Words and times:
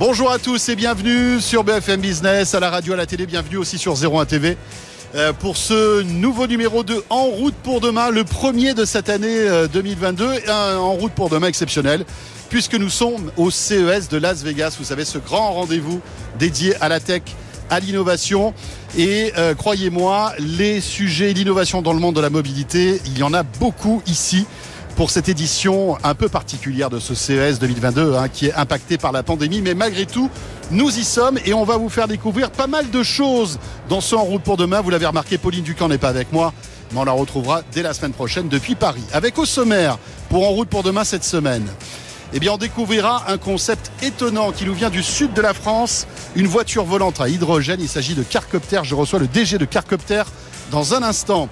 Bonjour 0.00 0.30
à 0.30 0.38
tous 0.38 0.70
et 0.70 0.76
bienvenue 0.76 1.42
sur 1.42 1.62
BFM 1.62 2.00
Business, 2.00 2.54
à 2.54 2.60
la 2.60 2.70
radio, 2.70 2.94
à 2.94 2.96
la 2.96 3.04
télé, 3.04 3.26
bienvenue 3.26 3.58
aussi 3.58 3.76
sur 3.76 3.92
01 4.02 4.24
TV 4.24 4.56
euh, 5.14 5.34
pour 5.34 5.58
ce 5.58 6.00
nouveau 6.00 6.46
numéro 6.46 6.82
de 6.82 7.04
En 7.10 7.24
route 7.24 7.54
pour 7.56 7.82
demain, 7.82 8.08
le 8.08 8.24
premier 8.24 8.72
de 8.72 8.86
cette 8.86 9.10
année 9.10 9.46
2022, 9.70 10.24
euh, 10.24 10.38
un 10.48 10.78
En 10.78 10.94
route 10.94 11.12
pour 11.12 11.28
demain 11.28 11.48
exceptionnel, 11.48 12.06
puisque 12.48 12.76
nous 12.76 12.88
sommes 12.88 13.30
au 13.36 13.50
CES 13.50 14.08
de 14.08 14.16
Las 14.16 14.42
Vegas, 14.42 14.74
vous 14.78 14.86
savez, 14.86 15.04
ce 15.04 15.18
grand 15.18 15.52
rendez-vous 15.52 16.00
dédié 16.38 16.74
à 16.76 16.88
la 16.88 16.98
tech, 16.98 17.20
à 17.68 17.78
l'innovation. 17.78 18.54
Et 18.96 19.34
euh, 19.36 19.54
croyez-moi, 19.54 20.32
les 20.38 20.80
sujets 20.80 21.34
d'innovation 21.34 21.82
dans 21.82 21.92
le 21.92 22.00
monde 22.00 22.16
de 22.16 22.22
la 22.22 22.30
mobilité, 22.30 23.02
il 23.04 23.18
y 23.18 23.22
en 23.22 23.34
a 23.34 23.42
beaucoup 23.42 24.00
ici 24.06 24.46
pour 25.00 25.10
cette 25.10 25.30
édition 25.30 25.96
un 26.04 26.14
peu 26.14 26.28
particulière 26.28 26.90
de 26.90 26.98
ce 26.98 27.14
CES 27.14 27.58
2022 27.58 28.16
hein, 28.16 28.28
qui 28.28 28.48
est 28.48 28.52
impacté 28.52 28.98
par 28.98 29.12
la 29.12 29.22
pandémie. 29.22 29.62
Mais 29.62 29.72
malgré 29.72 30.04
tout, 30.04 30.28
nous 30.70 30.90
y 30.90 31.04
sommes 31.04 31.38
et 31.46 31.54
on 31.54 31.64
va 31.64 31.78
vous 31.78 31.88
faire 31.88 32.06
découvrir 32.06 32.50
pas 32.50 32.66
mal 32.66 32.90
de 32.90 33.02
choses 33.02 33.58
dans 33.88 34.02
ce 34.02 34.14
En 34.14 34.24
route 34.24 34.42
pour 34.42 34.58
demain. 34.58 34.82
Vous 34.82 34.90
l'avez 34.90 35.06
remarqué, 35.06 35.38
Pauline 35.38 35.64
Ducamp 35.64 35.88
n'est 35.88 35.96
pas 35.96 36.10
avec 36.10 36.34
moi, 36.34 36.52
mais 36.92 36.98
on 36.98 37.04
la 37.04 37.12
retrouvera 37.12 37.62
dès 37.72 37.80
la 37.80 37.94
semaine 37.94 38.12
prochaine 38.12 38.50
depuis 38.50 38.74
Paris. 38.74 39.00
Avec 39.14 39.38
au 39.38 39.46
sommaire 39.46 39.96
pour 40.28 40.46
En 40.46 40.50
route 40.50 40.68
pour 40.68 40.82
demain 40.82 41.04
cette 41.04 41.24
semaine. 41.24 41.66
Eh 42.34 42.38
bien, 42.38 42.52
on 42.52 42.58
découvrira 42.58 43.24
un 43.28 43.38
concept 43.38 43.90
étonnant 44.02 44.52
qui 44.52 44.66
nous 44.66 44.74
vient 44.74 44.90
du 44.90 45.02
sud 45.02 45.32
de 45.32 45.40
la 45.40 45.54
France, 45.54 46.06
une 46.36 46.46
voiture 46.46 46.84
volante 46.84 47.22
à 47.22 47.30
hydrogène. 47.30 47.80
Il 47.80 47.88
s'agit 47.88 48.14
de 48.14 48.22
Carcopter. 48.22 48.82
Je 48.82 48.94
reçois 48.94 49.18
le 49.18 49.28
DG 49.28 49.56
de 49.56 49.64
Carcopter 49.64 50.24
dans 50.70 50.92
un 50.92 51.02
instant. 51.02 51.48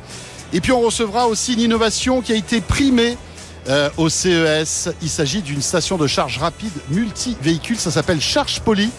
Et 0.52 0.60
puis, 0.60 0.72
on 0.72 0.82
recevra 0.82 1.28
aussi 1.28 1.54
une 1.54 1.60
innovation 1.60 2.20
qui 2.20 2.32
a 2.32 2.36
été 2.36 2.60
primée 2.60 3.16
euh, 3.68 3.90
au 3.96 4.08
CES. 4.08 4.88
Il 5.02 5.08
s'agit 5.08 5.42
d'une 5.42 5.62
station 5.62 5.96
de 5.96 6.06
charge 6.06 6.38
rapide 6.38 6.72
multi-véhicule. 6.90 7.78
Ça 7.78 7.90
s'appelle 7.90 8.20
Charge 8.20 8.60
Poly. 8.60 8.90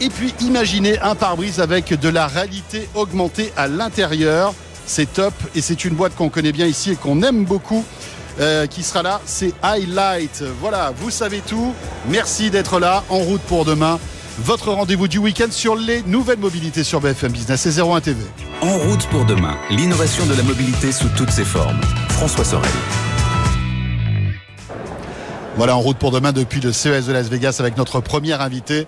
Et 0.00 0.10
puis 0.10 0.34
imaginez 0.40 0.98
un 1.00 1.14
pare-brise 1.14 1.60
avec 1.60 1.98
de 1.98 2.08
la 2.08 2.26
réalité 2.26 2.88
augmentée 2.94 3.52
à 3.56 3.68
l'intérieur. 3.68 4.54
C'est 4.86 5.12
top 5.12 5.34
et 5.54 5.60
c'est 5.60 5.84
une 5.84 5.94
boîte 5.94 6.14
qu'on 6.14 6.28
connaît 6.28 6.52
bien 6.52 6.66
ici 6.66 6.92
et 6.92 6.96
qu'on 6.96 7.22
aime 7.22 7.44
beaucoup. 7.44 7.84
Euh, 8.38 8.66
qui 8.66 8.82
sera 8.82 9.02
là, 9.02 9.20
c'est 9.24 9.54
Highlight. 9.62 10.44
Voilà, 10.60 10.92
vous 10.98 11.10
savez 11.10 11.40
tout. 11.40 11.72
Merci 12.08 12.50
d'être 12.50 12.78
là. 12.78 13.02
En 13.08 13.18
route 13.18 13.40
pour 13.42 13.64
demain. 13.64 13.98
Votre 14.38 14.72
rendez-vous 14.72 15.08
du 15.08 15.16
week-end 15.16 15.50
sur 15.50 15.76
les 15.76 16.02
nouvelles 16.02 16.38
mobilités 16.38 16.84
sur 16.84 17.00
BFM 17.00 17.32
Business 17.32 17.64
et 17.64 17.80
01 17.80 18.02
TV. 18.02 18.20
En 18.60 18.76
route 18.76 19.06
pour 19.06 19.24
demain, 19.24 19.56
l'innovation 19.70 20.26
de 20.26 20.34
la 20.34 20.42
mobilité 20.42 20.92
sous 20.92 21.08
toutes 21.16 21.30
ses 21.30 21.44
formes. 21.44 21.80
François 22.10 22.44
Sorel. 22.44 22.70
Voilà, 25.56 25.74
en 25.74 25.80
route 25.80 25.96
pour 25.96 26.10
demain 26.10 26.32
depuis 26.32 26.60
le 26.60 26.70
CES 26.70 27.06
de 27.06 27.14
Las 27.14 27.30
Vegas 27.30 27.56
avec 27.60 27.78
notre 27.78 28.02
première 28.02 28.42
invité 28.42 28.86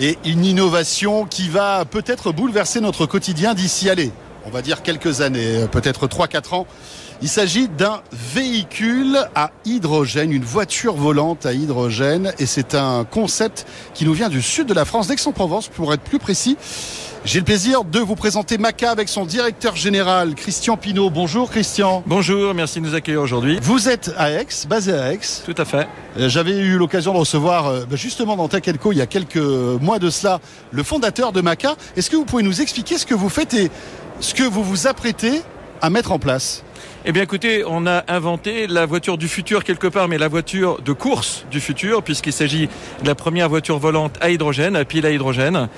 et 0.00 0.18
une 0.24 0.44
innovation 0.44 1.26
qui 1.26 1.48
va 1.48 1.84
peut-être 1.84 2.32
bouleverser 2.32 2.80
notre 2.80 3.06
quotidien 3.06 3.54
d'ici, 3.54 3.88
allez, 3.88 4.10
on 4.44 4.50
va 4.50 4.62
dire 4.62 4.82
quelques 4.82 5.20
années, 5.20 5.64
peut-être 5.70 6.08
3-4 6.08 6.56
ans. 6.56 6.66
Il 7.22 7.28
s'agit 7.28 7.68
d'un 7.68 8.02
véhicule 8.12 9.16
à 9.36 9.52
hydrogène, 9.64 10.32
une 10.32 10.42
voiture 10.42 10.96
volante 10.96 11.46
à 11.46 11.52
hydrogène 11.52 12.32
et 12.40 12.46
c'est 12.46 12.74
un 12.74 13.04
concept 13.04 13.64
qui 13.94 14.04
nous 14.04 14.12
vient 14.12 14.28
du 14.28 14.42
sud 14.42 14.66
de 14.66 14.74
la 14.74 14.84
France, 14.84 15.06
d'Aix-en-Provence 15.06 15.68
pour 15.68 15.94
être 15.94 16.02
plus 16.02 16.18
précis. 16.18 16.56
J'ai 17.24 17.38
le 17.38 17.44
plaisir 17.44 17.84
de 17.84 18.00
vous 18.00 18.16
présenter 18.16 18.58
Maca 18.58 18.90
avec 18.90 19.08
son 19.08 19.24
directeur 19.24 19.76
général, 19.76 20.34
Christian 20.34 20.76
Pinault. 20.76 21.08
Bonjour 21.08 21.48
Christian. 21.48 22.02
Bonjour, 22.04 22.52
merci 22.52 22.80
de 22.80 22.86
nous 22.86 22.96
accueillir 22.96 23.20
aujourd'hui. 23.20 23.60
Vous 23.62 23.88
êtes 23.88 24.12
à 24.16 24.32
Aix, 24.32 24.48
basé 24.68 24.92
à 24.92 25.12
Aix. 25.12 25.20
Tout 25.44 25.54
à 25.56 25.64
fait. 25.64 25.86
Euh, 26.18 26.28
j'avais 26.28 26.58
eu 26.58 26.78
l'occasion 26.78 27.12
de 27.12 27.18
recevoir 27.18 27.68
euh, 27.68 27.84
bah, 27.88 27.94
justement 27.94 28.34
dans 28.34 28.48
Tech 28.48 28.64
il 28.66 28.98
y 28.98 29.00
a 29.00 29.06
quelques 29.06 29.36
mois 29.36 30.00
de 30.00 30.10
cela 30.10 30.40
le 30.72 30.82
fondateur 30.82 31.30
de 31.30 31.40
Maca. 31.40 31.76
Est-ce 31.96 32.10
que 32.10 32.16
vous 32.16 32.24
pouvez 32.24 32.42
nous 32.42 32.60
expliquer 32.60 32.98
ce 32.98 33.06
que 33.06 33.14
vous 33.14 33.28
faites 33.28 33.54
et 33.54 33.70
ce 34.18 34.34
que 34.34 34.42
vous 34.42 34.64
vous 34.64 34.88
apprêtez 34.88 35.42
à 35.80 35.90
mettre 35.90 36.10
en 36.10 36.18
place? 36.18 36.64
Eh 37.04 37.10
bien 37.10 37.24
écoutez, 37.24 37.64
on 37.66 37.84
a 37.86 38.04
inventé 38.06 38.68
la 38.68 38.86
voiture 38.86 39.18
du 39.18 39.26
futur 39.26 39.64
quelque 39.64 39.88
part, 39.88 40.06
mais 40.06 40.18
la 40.18 40.28
voiture 40.28 40.80
de 40.80 40.92
course 40.92 41.44
du 41.50 41.58
futur, 41.60 42.02
puisqu'il 42.04 42.32
s'agit 42.32 42.68
de 43.02 43.06
la 43.08 43.16
première 43.16 43.48
voiture 43.48 43.78
volante 43.78 44.16
à 44.20 44.30
hydrogène, 44.30 44.76
à 44.76 44.84
pile 44.84 45.04
à 45.04 45.10
hydrogène. 45.10 45.68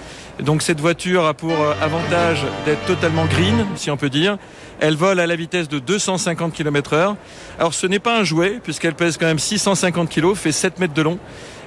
Donc 0.41 0.63
cette 0.63 0.81
voiture 0.81 1.27
a 1.27 1.35
pour 1.35 1.53
euh, 1.53 1.75
avantage 1.81 2.45
d'être 2.65 2.85
totalement 2.87 3.27
green, 3.27 3.67
si 3.77 3.91
on 3.91 3.97
peut 3.97 4.11
dire. 4.11 4.37
Elle 4.81 4.97
vole 4.97 5.21
à 5.21 5.27
la 5.27 5.37
vitesse 5.37 5.69
de 5.69 5.79
250 5.79 6.53
km 6.53 6.93
heure. 6.95 7.17
Alors 7.59 7.73
ce 7.73 7.87
n'est 7.87 8.01
pas 8.01 8.19
un 8.19 8.25
jouet, 8.25 8.61
puisqu'elle 8.63 8.95
pèse 8.95 9.17
quand 9.17 9.27
même 9.27 9.39
650 9.39 10.09
kg, 10.09 10.35
fait 10.35 10.53
7 10.53 10.81
mètres 10.81 10.95
de 10.95 11.03
long. 11.03 11.19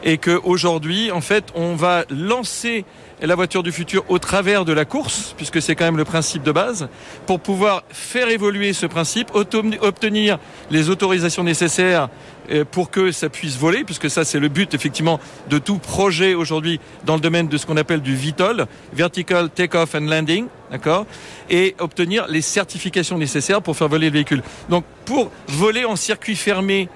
Et 0.08 0.18
qu'aujourd'hui, 0.18 1.12
en 1.12 1.20
fait, 1.20 1.44
on 1.54 1.76
va 1.76 2.06
lancer 2.10 2.86
la 3.22 3.36
voiture 3.36 3.62
du 3.62 3.74
futur 3.74 4.06
au 4.08 4.20
travers 4.20 4.64
de 4.64 4.72
la 4.72 4.86
course, 4.86 5.34
puisque 5.36 5.62
c'est 5.62 5.76
quand 5.76 5.84
même 5.84 5.98
le 5.98 6.06
principe 6.06 6.44
de 6.44 6.54
base, 6.54 6.88
pour 7.26 7.42
pouvoir 7.42 7.84
faire 7.90 8.30
évoluer 8.30 8.72
ce 8.72 8.86
principe, 8.86 9.32
obtenir 9.34 10.40
les 10.72 10.90
autorisations 10.90 11.44
nécessaires 11.44 12.08
euh, 12.52 12.64
pour 12.64 12.90
que 12.90 13.12
ça 13.12 13.28
puisse 13.28 13.58
voler, 13.58 13.84
puisque 13.84 14.10
ça 14.10 14.24
c'est 14.24 14.40
le 14.40 14.48
but 14.48 14.74
effectivement 14.74 15.20
de 15.50 15.58
tout 15.58 15.78
projet 15.78 16.36
aujourd'hui 16.36 16.80
dans 17.06 17.16
le 17.16 17.22
domaine 17.22 17.50
de 17.50 17.58
ce 17.58 17.66
qu'on 17.66 17.76
appelle 17.76 18.02
du 18.02 18.16
VTOL, 18.16 18.66
Vertical 18.94 19.50
Takeoff 19.50 19.94
and 19.94 20.06
Landing, 20.06 20.46
d'accord, 20.72 21.06
et 21.50 21.76
obtenir 21.80 22.28
les 22.30 22.42
certifications 22.42 23.18
nécessaires 23.18 23.62
pour 23.62 23.76
faire 23.76 23.90
voler 23.90 24.08
le 24.08 24.14
véhicule. 24.14 24.42
Donc 24.70 24.86
pour 25.04 25.32
voler 25.50 25.84
en 25.84 25.98
circuit 25.98 26.38
fermé 26.38 26.88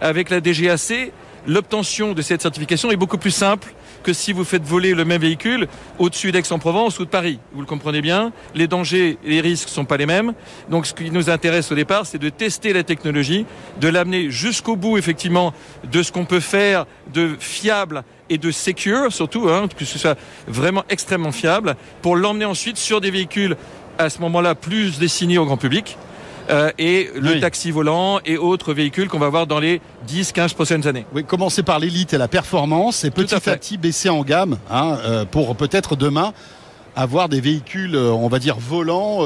avec 0.00 0.30
la 0.30 0.40
DGAC, 0.40 1.10
l'obtention 1.46 2.12
de 2.12 2.22
cette 2.22 2.42
certification 2.42 2.90
est 2.90 2.96
beaucoup 2.96 3.18
plus 3.18 3.30
simple 3.30 3.72
que 4.02 4.12
si 4.12 4.32
vous 4.32 4.44
faites 4.44 4.62
voler 4.62 4.94
le 4.94 5.04
même 5.04 5.20
véhicule 5.20 5.68
au-dessus 5.98 6.32
d'Aix-en-Provence 6.32 6.98
ou 6.98 7.04
de 7.04 7.10
Paris. 7.10 7.38
Vous 7.52 7.60
le 7.60 7.66
comprenez 7.66 8.00
bien, 8.00 8.32
les 8.54 8.66
dangers 8.66 9.18
et 9.24 9.30
les 9.30 9.40
risques 9.40 9.68
ne 9.68 9.72
sont 9.72 9.84
pas 9.84 9.96
les 9.96 10.06
mêmes. 10.06 10.32
Donc 10.70 10.86
ce 10.86 10.94
qui 10.94 11.10
nous 11.10 11.28
intéresse 11.28 11.70
au 11.70 11.74
départ, 11.74 12.06
c'est 12.06 12.18
de 12.18 12.28
tester 12.28 12.72
la 12.72 12.82
technologie, 12.82 13.46
de 13.80 13.88
l'amener 13.88 14.30
jusqu'au 14.30 14.76
bout 14.76 14.96
effectivement 14.96 15.52
de 15.90 16.02
ce 16.02 16.12
qu'on 16.12 16.24
peut 16.24 16.40
faire 16.40 16.86
de 17.12 17.36
fiable 17.38 18.04
et 18.30 18.38
de 18.38 18.50
secure 18.50 19.12
surtout, 19.12 19.48
hein, 19.48 19.68
que 19.76 19.84
ce 19.84 19.98
soit 19.98 20.16
vraiment 20.46 20.84
extrêmement 20.88 21.32
fiable, 21.32 21.76
pour 22.00 22.16
l'emmener 22.16 22.44
ensuite 22.44 22.76
sur 22.76 23.00
des 23.00 23.10
véhicules 23.10 23.56
à 23.98 24.08
ce 24.08 24.20
moment-là 24.20 24.54
plus 24.54 24.98
destinés 24.98 25.38
au 25.38 25.44
grand 25.44 25.56
public. 25.58 25.98
Euh, 26.48 26.70
et 26.78 27.10
le 27.14 27.40
taxi 27.40 27.70
volant 27.70 28.20
et 28.24 28.36
autres 28.36 28.72
véhicules 28.72 29.08
qu'on 29.08 29.18
va 29.18 29.28
voir 29.28 29.46
dans 29.46 29.60
les 29.60 29.80
10-15 30.08 30.54
prochaines 30.54 30.86
années. 30.86 31.06
Oui, 31.14 31.24
commencer 31.24 31.62
par 31.62 31.78
l'élite 31.78 32.14
et 32.14 32.18
la 32.18 32.28
performance 32.28 33.04
et 33.04 33.10
petit 33.10 33.34
à, 33.34 33.40
petit 33.40 33.78
baisser 33.78 34.08
en 34.08 34.22
gamme 34.22 34.58
hein, 34.70 34.98
euh, 35.04 35.24
pour 35.24 35.54
peut-être 35.56 35.96
demain 35.96 36.32
avoir 36.96 37.28
des 37.28 37.40
véhicules, 37.40 37.94
euh, 37.94 38.10
on 38.10 38.28
va 38.28 38.38
dire, 38.38 38.56
volants. 38.58 39.20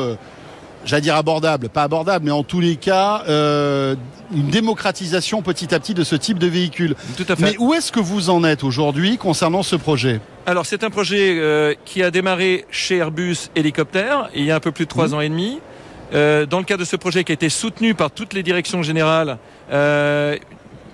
J'allais 0.85 1.01
dire 1.01 1.17
abordables, 1.17 1.71
pas 1.71 1.85
abordables, 1.85 2.27
mais 2.27 2.31
en 2.31 2.43
tous 2.43 2.61
les 2.61 2.77
cas, 2.77 3.23
une 3.27 4.49
démocratisation 4.51 5.41
petit 5.41 5.75
à 5.75 5.81
petit 5.81 5.95
de 5.95 6.05
ce 6.05 6.15
type 6.15 6.39
de 6.39 6.47
véhicule. 6.47 6.95
Tout 7.17 7.25
à 7.27 7.37
fait. 7.37 7.43
Mais 7.43 7.57
où 7.59 7.73
est-ce 7.73 7.91
que 7.91 8.01
vous 8.01 8.29
en 8.29 8.45
êtes 8.45 8.65
aujourd'hui 8.65 9.17
concernant 9.17 9.63
ce 9.63 9.77
projet? 9.77 10.21
Alors 10.45 10.67
c'est 10.67 10.85
un 10.85 10.91
projet 10.91 11.79
qui 11.87 12.03
a 12.03 12.11
démarré 12.11 12.67
chez 12.71 12.99
Airbus 12.99 13.49
Hélicoptère 13.57 14.29
il 14.35 14.45
y 14.45 14.51
a 14.51 14.57
un 14.57 14.61
peu 14.61 14.73
plus 14.73 14.85
de 14.85 14.91
trois 14.91 15.09
mmh. 15.09 15.15
ans 15.15 15.21
et 15.23 15.29
demi. 15.31 15.59
Euh, 16.13 16.47
dans 16.47 16.59
le 16.59 16.65
cadre 16.65 16.81
de 16.81 16.85
ce 16.87 16.97
projet 16.97 17.25
qui 17.25 17.33
a 17.33 17.35
été 17.35 17.49
soutenu 17.49 17.95
par 17.95 18.11
toutes 18.11 18.35
les 18.35 18.43
directions 18.43 18.83
générales 18.83 19.39
euh, 19.73 20.37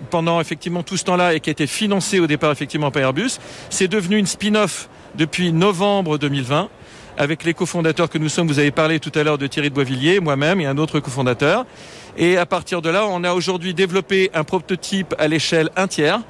pendant 0.08 0.40
effectivement 0.40 0.82
tout 0.82 0.96
ce 0.96 1.04
temps-là 1.04 1.34
et 1.34 1.40
qui 1.40 1.50
a 1.50 1.52
été 1.52 1.66
financé 1.66 2.20
au 2.20 2.26
départ 2.26 2.52
effectivement 2.52 2.90
par 2.90 3.02
Airbus, 3.02 3.38
c'est 3.68 3.88
devenu 3.88 4.16
une 4.16 4.26
spin-off 4.26 4.88
depuis 5.16 5.52
novembre 5.52 6.16
2020 6.16 6.68
avec 7.18 7.44
les 7.44 7.54
cofondateurs 7.54 8.08
que 8.08 8.18
nous 8.18 8.28
sommes. 8.28 8.46
Vous 8.46 8.60
avez 8.60 8.70
parlé 8.70 8.98
tout 8.98 9.12
à 9.14 9.22
l'heure 9.22 9.36
de 9.36 9.46
Thierry 9.46 9.68
de 9.68 9.74
Boisvilliers, 9.74 10.20
moi-même 10.20 10.60
et 10.60 10.66
un 10.66 10.78
autre 10.78 11.00
cofondateur. 11.00 11.66
Et 12.16 12.38
à 12.38 12.46
partir 12.46 12.80
de 12.80 12.88
là, 12.88 13.06
on 13.06 13.24
a 13.24 13.34
aujourd'hui 13.34 13.74
développé 13.74 14.30
un 14.32 14.44
prototype 14.44 15.14
à 15.18 15.28
l'échelle 15.28 15.70
1 15.76 15.86
tiers. 15.88 16.20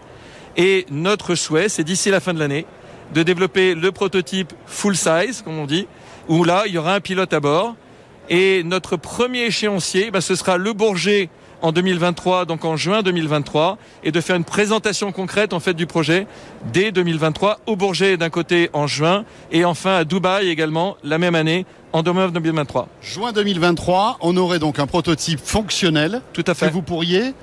Et 0.56 0.86
notre 0.90 1.36
souhait, 1.36 1.68
c'est 1.68 1.84
d'ici 1.84 2.10
la 2.10 2.18
fin 2.18 2.34
de 2.34 2.40
l'année, 2.40 2.66
de 3.14 3.22
développer 3.22 3.74
le 3.74 3.92
prototype 3.92 4.52
full 4.66 4.96
size, 4.96 5.42
comme 5.44 5.58
on 5.58 5.66
dit, 5.66 5.86
où 6.28 6.42
là, 6.42 6.64
il 6.66 6.74
y 6.74 6.78
aura 6.78 6.94
un 6.94 7.00
pilote 7.00 7.32
à 7.32 7.40
bord 7.40 7.76
et 8.30 8.62
notre 8.62 8.96
premier 8.96 9.42
échéancier, 9.42 10.10
bah, 10.10 10.20
ce 10.20 10.36
sera 10.36 10.56
le 10.56 10.72
Bourget 10.72 11.28
en 11.62 11.72
2023, 11.72 12.46
donc 12.46 12.64
en 12.64 12.76
juin 12.76 13.02
2023, 13.02 13.76
et 14.04 14.12
de 14.12 14.20
faire 14.20 14.36
une 14.36 14.44
présentation 14.44 15.12
concrète 15.12 15.52
en 15.52 15.60
fait 15.60 15.74
du 15.74 15.86
projet 15.86 16.26
dès 16.72 16.92
2023 16.92 17.60
au 17.66 17.76
Bourget 17.76 18.16
d'un 18.16 18.30
côté 18.30 18.70
en 18.72 18.86
juin 18.86 19.24
et 19.52 19.64
enfin 19.64 19.96
à 19.96 20.04
Dubaï 20.04 20.48
également 20.48 20.96
la 21.04 21.18
même 21.18 21.34
année 21.34 21.66
en 21.92 22.02
2023. 22.02 22.88
Juin 23.02 23.32
2023, 23.32 24.18
on 24.20 24.36
aurait 24.36 24.60
donc 24.60 24.78
un 24.78 24.86
prototype 24.86 25.40
fonctionnel. 25.40 26.22
Tout 26.32 26.44
à 26.46 26.54
fait. 26.54 26.68
Que 26.68 26.72
vous 26.72 26.82
pourriez 26.82 27.34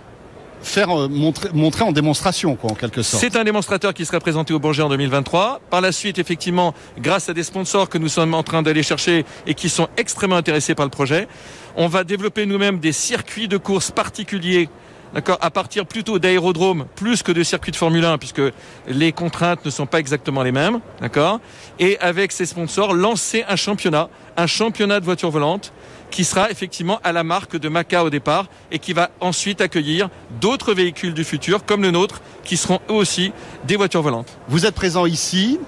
faire 0.62 0.90
euh, 0.90 1.08
montrer, 1.08 1.84
en 1.84 1.92
démonstration, 1.92 2.56
quoi, 2.56 2.72
en 2.72 2.76
quelque 2.76 3.02
sorte. 3.02 3.22
C'est 3.22 3.36
un 3.36 3.44
démonstrateur 3.44 3.94
qui 3.94 4.06
sera 4.06 4.20
présenté 4.20 4.54
au 4.54 4.60
Bourget 4.60 4.84
en 4.84 4.90
2023. 4.90 5.62
Par 5.70 5.82
la 5.82 5.92
suite, 5.92 6.20
effectivement, 6.20 6.74
grâce 7.00 7.30
à 7.30 7.34
des 7.34 7.44
sponsors 7.44 7.90
que 7.90 7.98
nous 7.98 8.10
sommes 8.10 8.34
en 8.34 8.44
train 8.44 8.62
d'aller 8.62 8.84
chercher 8.84 9.26
et 9.46 9.54
qui 9.54 9.70
sont 9.70 9.88
extrêmement 9.98 10.38
intéressés 10.38 10.76
par 10.76 10.86
le 10.86 10.92
projet, 10.92 11.28
on 11.76 11.88
va 11.88 12.04
développer 12.04 12.46
nous-mêmes 12.46 12.80
des 12.80 12.92
circuits 12.92 13.48
de 13.48 13.58
course 13.58 13.92
particuliers 13.92 14.70
d'accord, 15.14 15.38
à 15.42 15.52
partir 15.52 15.86
plutôt 15.86 16.20
d'aérodromes 16.20 16.86
plus 16.96 17.24
que 17.24 17.32
de 17.32 17.44
circuits 17.44 17.72
de 17.72 17.78
Formule 17.78 18.06
1, 18.06 18.18
puisque 18.18 18.42
les 18.88 19.12
contraintes 19.12 19.66
ne 19.66 19.70
sont 19.70 19.86
pas 19.86 20.00
exactement 20.00 20.44
les 20.44 20.52
mêmes, 20.52 20.80
d'accord, 21.02 21.40
et 21.80 21.98
avec 22.00 22.32
ses 22.32 22.46
sponsors, 22.46 22.94
lancer 22.94 23.44
un 23.48 23.56
championnat, 23.56 24.10
un 24.36 24.48
championnat 24.48 25.00
de 25.00 25.06
voitures 25.06 25.32
volantes 25.32 25.72
qui 26.12 26.24
sera 26.24 26.50
effectivement 26.50 27.00
à 27.04 27.12
la 27.12 27.24
marque 27.24 27.58
de 27.58 27.70
Maca 27.70 28.04
au 28.04 28.10
départ 28.10 28.48
et 28.72 28.80
qui 28.80 28.94
va 28.94 29.10
ensuite 29.20 29.62
accueillir 29.62 30.10
d'autres 30.42 30.74
véhicules 30.74 31.14
du 31.14 31.24
futur 31.24 31.66
comme 31.66 31.82
le 31.82 31.92
nôtre 31.92 32.22
qui 32.44 32.58
seront 32.58 32.80
eux 32.90 32.94
aussi 32.94 33.32
des 33.66 33.76
voitures 33.76 34.02
volantes. 34.02 34.38
Vous 34.48 34.66
êtes 34.66 34.76
présent 34.76 35.06
ici. 35.06 35.60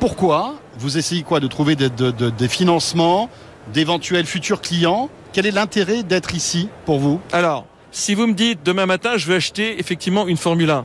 Pourquoi 0.00 0.54
Vous 0.78 0.96
essayez 0.96 1.22
quoi 1.24 1.40
De 1.40 1.48
trouver 1.48 1.74
des, 1.74 1.90
de- 1.90 2.10
de- 2.12 2.30
des 2.30 2.48
financements, 2.48 3.28
d'éventuels 3.72 4.26
futurs 4.26 4.60
clients? 4.60 5.10
Quel 5.32 5.46
est 5.46 5.50
l'intérêt 5.50 6.02
d'être 6.04 6.34
ici 6.34 6.68
pour 6.86 6.98
vous? 7.00 7.20
Alors, 7.32 7.66
si 7.90 8.14
vous 8.14 8.26
me 8.26 8.34
dites 8.34 8.60
demain 8.64 8.86
matin, 8.86 9.16
je 9.16 9.26
veux 9.26 9.34
acheter 9.34 9.80
effectivement 9.80 10.28
une 10.28 10.36
Formule 10.36 10.70
1, 10.70 10.84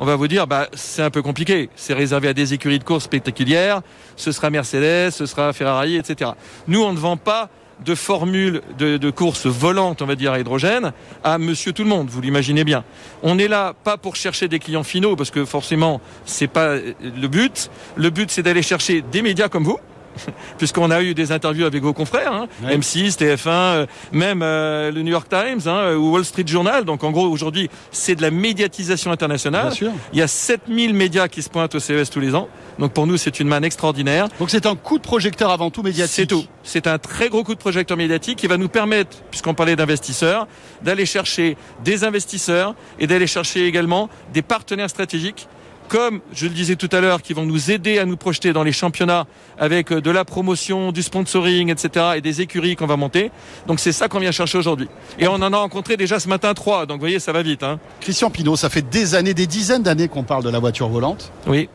on 0.00 0.06
va 0.06 0.16
vous 0.16 0.26
dire, 0.28 0.46
bah, 0.46 0.66
c'est 0.72 1.02
un 1.02 1.10
peu 1.10 1.22
compliqué. 1.22 1.68
C'est 1.76 1.94
réservé 1.94 2.28
à 2.28 2.32
des 2.34 2.54
écuries 2.54 2.78
de 2.80 2.84
course 2.84 3.04
spectaculaires. 3.04 3.80
Ce 4.16 4.32
sera 4.32 4.50
Mercedes, 4.50 5.10
ce 5.10 5.26
sera 5.26 5.52
Ferrari, 5.52 5.96
etc. 5.96 6.32
Nous, 6.66 6.82
on 6.82 6.92
ne 6.92 6.98
vend 6.98 7.16
pas 7.16 7.48
de 7.84 7.94
formule 7.94 8.62
de, 8.78 8.96
de 8.96 9.10
course 9.10 9.46
volante, 9.46 10.02
on 10.02 10.06
va 10.06 10.14
dire, 10.14 10.32
à 10.32 10.40
hydrogène, 10.40 10.92
à 11.22 11.38
monsieur 11.38 11.72
tout 11.72 11.82
le 11.82 11.88
monde. 11.88 12.08
Vous 12.08 12.20
l'imaginez 12.20 12.64
bien. 12.64 12.84
On 13.22 13.38
est 13.38 13.48
là 13.48 13.74
pas 13.84 13.96
pour 13.96 14.16
chercher 14.16 14.48
des 14.48 14.58
clients 14.58 14.82
finaux, 14.84 15.16
parce 15.16 15.30
que 15.30 15.44
forcément, 15.44 16.00
c'est 16.24 16.46
pas 16.46 16.68
euh, 16.68 16.92
le 17.00 17.28
but. 17.28 17.70
Le 17.96 18.10
but, 18.10 18.30
c'est 18.30 18.42
d'aller 18.42 18.62
chercher 18.62 19.02
des 19.02 19.22
médias 19.22 19.48
comme 19.48 19.64
vous. 19.64 19.78
Puisqu'on 20.58 20.90
a 20.90 21.02
eu 21.02 21.14
des 21.14 21.32
interviews 21.32 21.66
avec 21.66 21.82
vos 21.82 21.92
confrères, 21.92 22.32
hein, 22.32 22.46
Ouais. 22.62 22.76
M6, 22.76 23.16
TF1, 23.18 23.48
euh, 23.48 23.86
même 24.12 24.40
euh, 24.42 24.90
le 24.90 25.02
New 25.02 25.10
York 25.10 25.28
Times 25.28 25.60
hein, 25.66 25.94
ou 25.94 26.12
Wall 26.12 26.24
Street 26.24 26.44
Journal. 26.46 26.84
Donc 26.84 27.04
en 27.04 27.10
gros, 27.10 27.26
aujourd'hui, 27.26 27.68
c'est 27.90 28.14
de 28.14 28.22
la 28.22 28.30
médiatisation 28.30 29.10
internationale. 29.10 29.66
Bien 29.68 29.74
sûr. 29.74 29.92
Il 30.12 30.18
y 30.18 30.22
a 30.22 30.28
7000 30.28 30.94
médias 30.94 31.28
qui 31.28 31.42
se 31.42 31.48
pointent 31.50 31.74
au 31.74 31.80
CES 31.80 32.10
tous 32.10 32.20
les 32.20 32.34
ans. 32.34 32.48
Donc 32.78 32.92
pour 32.92 33.06
nous, 33.06 33.16
c'est 33.16 33.40
une 33.40 33.48
manne 33.48 33.64
extraordinaire. 33.64 34.28
Donc 34.38 34.50
c'est 34.50 34.66
un 34.66 34.76
coup 34.76 34.98
de 34.98 35.02
projecteur 35.02 35.50
avant 35.50 35.70
tout 35.70 35.82
médiatique. 35.82 36.14
C'est 36.14 36.26
tout. 36.26 36.44
C'est 36.62 36.86
un 36.86 36.98
très 36.98 37.28
gros 37.28 37.44
coup 37.44 37.54
de 37.54 37.60
projecteur 37.60 37.96
médiatique 37.96 38.38
qui 38.38 38.46
va 38.46 38.56
nous 38.56 38.68
permettre, 38.68 39.18
puisqu'on 39.30 39.54
parlait 39.54 39.76
d'investisseurs, 39.76 40.46
d'aller 40.82 41.06
chercher 41.06 41.56
des 41.84 42.04
investisseurs 42.04 42.74
et 42.98 43.06
d'aller 43.06 43.26
chercher 43.26 43.66
également 43.66 44.08
des 44.32 44.42
partenaires 44.42 44.90
stratégiques 44.90 45.48
comme 45.88 46.20
je 46.32 46.46
le 46.46 46.52
disais 46.52 46.76
tout 46.76 46.88
à 46.92 47.00
l'heure, 47.00 47.22
qui 47.22 47.32
vont 47.32 47.46
nous 47.46 47.70
aider 47.70 47.98
à 47.98 48.04
nous 48.04 48.16
projeter 48.16 48.52
dans 48.52 48.62
les 48.62 48.72
championnats 48.72 49.26
avec 49.58 49.92
euh, 49.92 50.00
de 50.00 50.10
la 50.10 50.24
promotion, 50.24 50.92
du 50.92 51.02
sponsoring, 51.02 51.70
etc. 51.70 52.12
et 52.16 52.20
des 52.20 52.40
écuries 52.40 52.76
qu'on 52.76 52.86
va 52.86 52.96
monter. 52.96 53.30
Donc 53.66 53.80
c'est 53.80 53.92
ça 53.92 54.08
qu'on 54.08 54.18
vient 54.18 54.32
chercher 54.32 54.58
aujourd'hui. 54.58 54.88
Et 55.18 55.28
on 55.28 55.34
en 55.34 55.52
a 55.52 55.56
rencontré 55.56 55.96
déjà 55.96 56.18
ce 56.20 56.28
matin 56.28 56.54
trois. 56.54 56.86
Donc 56.86 56.96
vous 56.96 57.00
voyez, 57.00 57.18
ça 57.18 57.32
va 57.32 57.42
vite. 57.42 57.62
Hein. 57.62 57.78
Christian 58.00 58.30
Pinault, 58.30 58.56
ça 58.56 58.70
fait 58.70 58.82
des 58.82 59.14
années, 59.14 59.34
des 59.34 59.46
dizaines 59.46 59.82
d'années 59.82 60.08
qu'on 60.08 60.24
parle 60.24 60.44
de 60.44 60.50
la 60.50 60.58
voiture 60.58 60.88
volante. 60.88 61.32
Oui. 61.46 61.68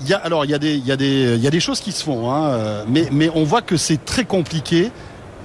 Il 0.00 0.08
y 0.08 0.14
a, 0.14 0.18
alors 0.18 0.44
il 0.44 0.50
y 0.50 0.54
a 0.54 0.58
des, 0.58 0.74
il 0.74 0.86
y 0.86 0.92
a 0.92 0.96
des, 0.96 1.34
il 1.36 1.42
y 1.42 1.46
a 1.46 1.50
des 1.50 1.60
choses 1.60 1.80
qui 1.80 1.92
se 1.92 2.02
font, 2.02 2.32
hein, 2.32 2.48
euh, 2.48 2.84
mais, 2.88 3.08
mais 3.12 3.30
on 3.34 3.44
voit 3.44 3.62
que 3.62 3.76
c'est 3.76 4.04
très 4.04 4.24
compliqué. 4.24 4.90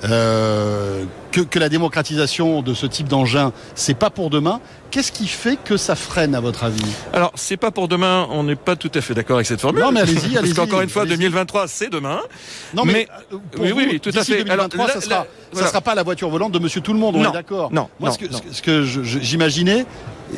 Euh, 0.03 1.03
que, 1.31 1.41
que 1.41 1.59
la 1.59 1.69
démocratisation 1.69 2.61
de 2.61 2.73
ce 2.73 2.85
type 2.85 3.07
d'engin, 3.07 3.51
c'est 3.75 3.93
pas 3.97 4.09
pour 4.09 4.29
demain. 4.29 4.59
Qu'est-ce 4.91 5.11
qui 5.11 5.27
fait 5.27 5.57
que 5.61 5.75
ça 5.75 5.95
freine 5.95 6.33
à 6.33 6.39
votre 6.39 6.63
avis? 6.63 6.81
Alors, 7.13 7.31
c'est 7.35 7.57
pas 7.57 7.71
pour 7.71 7.87
demain, 7.87 8.25
on 8.31 8.43
n'est 8.43 8.55
pas 8.55 8.75
tout 8.75 8.91
à 8.95 9.01
fait 9.01 9.13
d'accord 9.13 9.35
avec 9.35 9.45
cette 9.47 9.59
formule. 9.59 9.81
Non, 9.83 9.91
mais 9.91 9.99
allez-y, 10.01 10.15
Parce 10.33 10.37
allez-y, 10.37 10.53
qu'encore 10.53 10.81
une 10.81 10.89
fois, 10.89 11.01
allez-y. 11.01 11.17
2023, 11.17 11.67
c'est 11.67 11.89
demain. 11.89 12.21
Non, 12.73 12.85
mais, 12.85 12.93
Mais- 12.93 13.07
euh, 13.33 13.37
pour 13.51 13.65
oui, 13.65 13.71
vous, 13.71 13.77
oui, 13.79 13.99
tout 13.99 14.11
à 14.15 14.23
fait. 14.23 14.43
2023, 14.43 14.85
Alors, 14.85 14.93
ça 14.93 14.99
là- 14.99 15.01
sera, 15.05 15.15
là, 15.53 15.61
ça 15.61 15.67
sera 15.67 15.81
pas 15.81 15.93
la 15.93 16.03
voiture 16.03 16.29
volante 16.29 16.53
de 16.53 16.59
Monsieur 16.59 16.81
Tout 16.81 16.93
le 16.93 16.99
Monde. 16.99 17.15
On 17.17 17.23
Non, 17.23 17.29
est 17.31 17.33
d'accord. 17.33 17.69
non, 17.73 17.89
Moi, 17.99 18.09
non, 18.09 18.39
ce 18.51 18.61
que, 18.61 18.83
j'imaginais, 18.83 19.85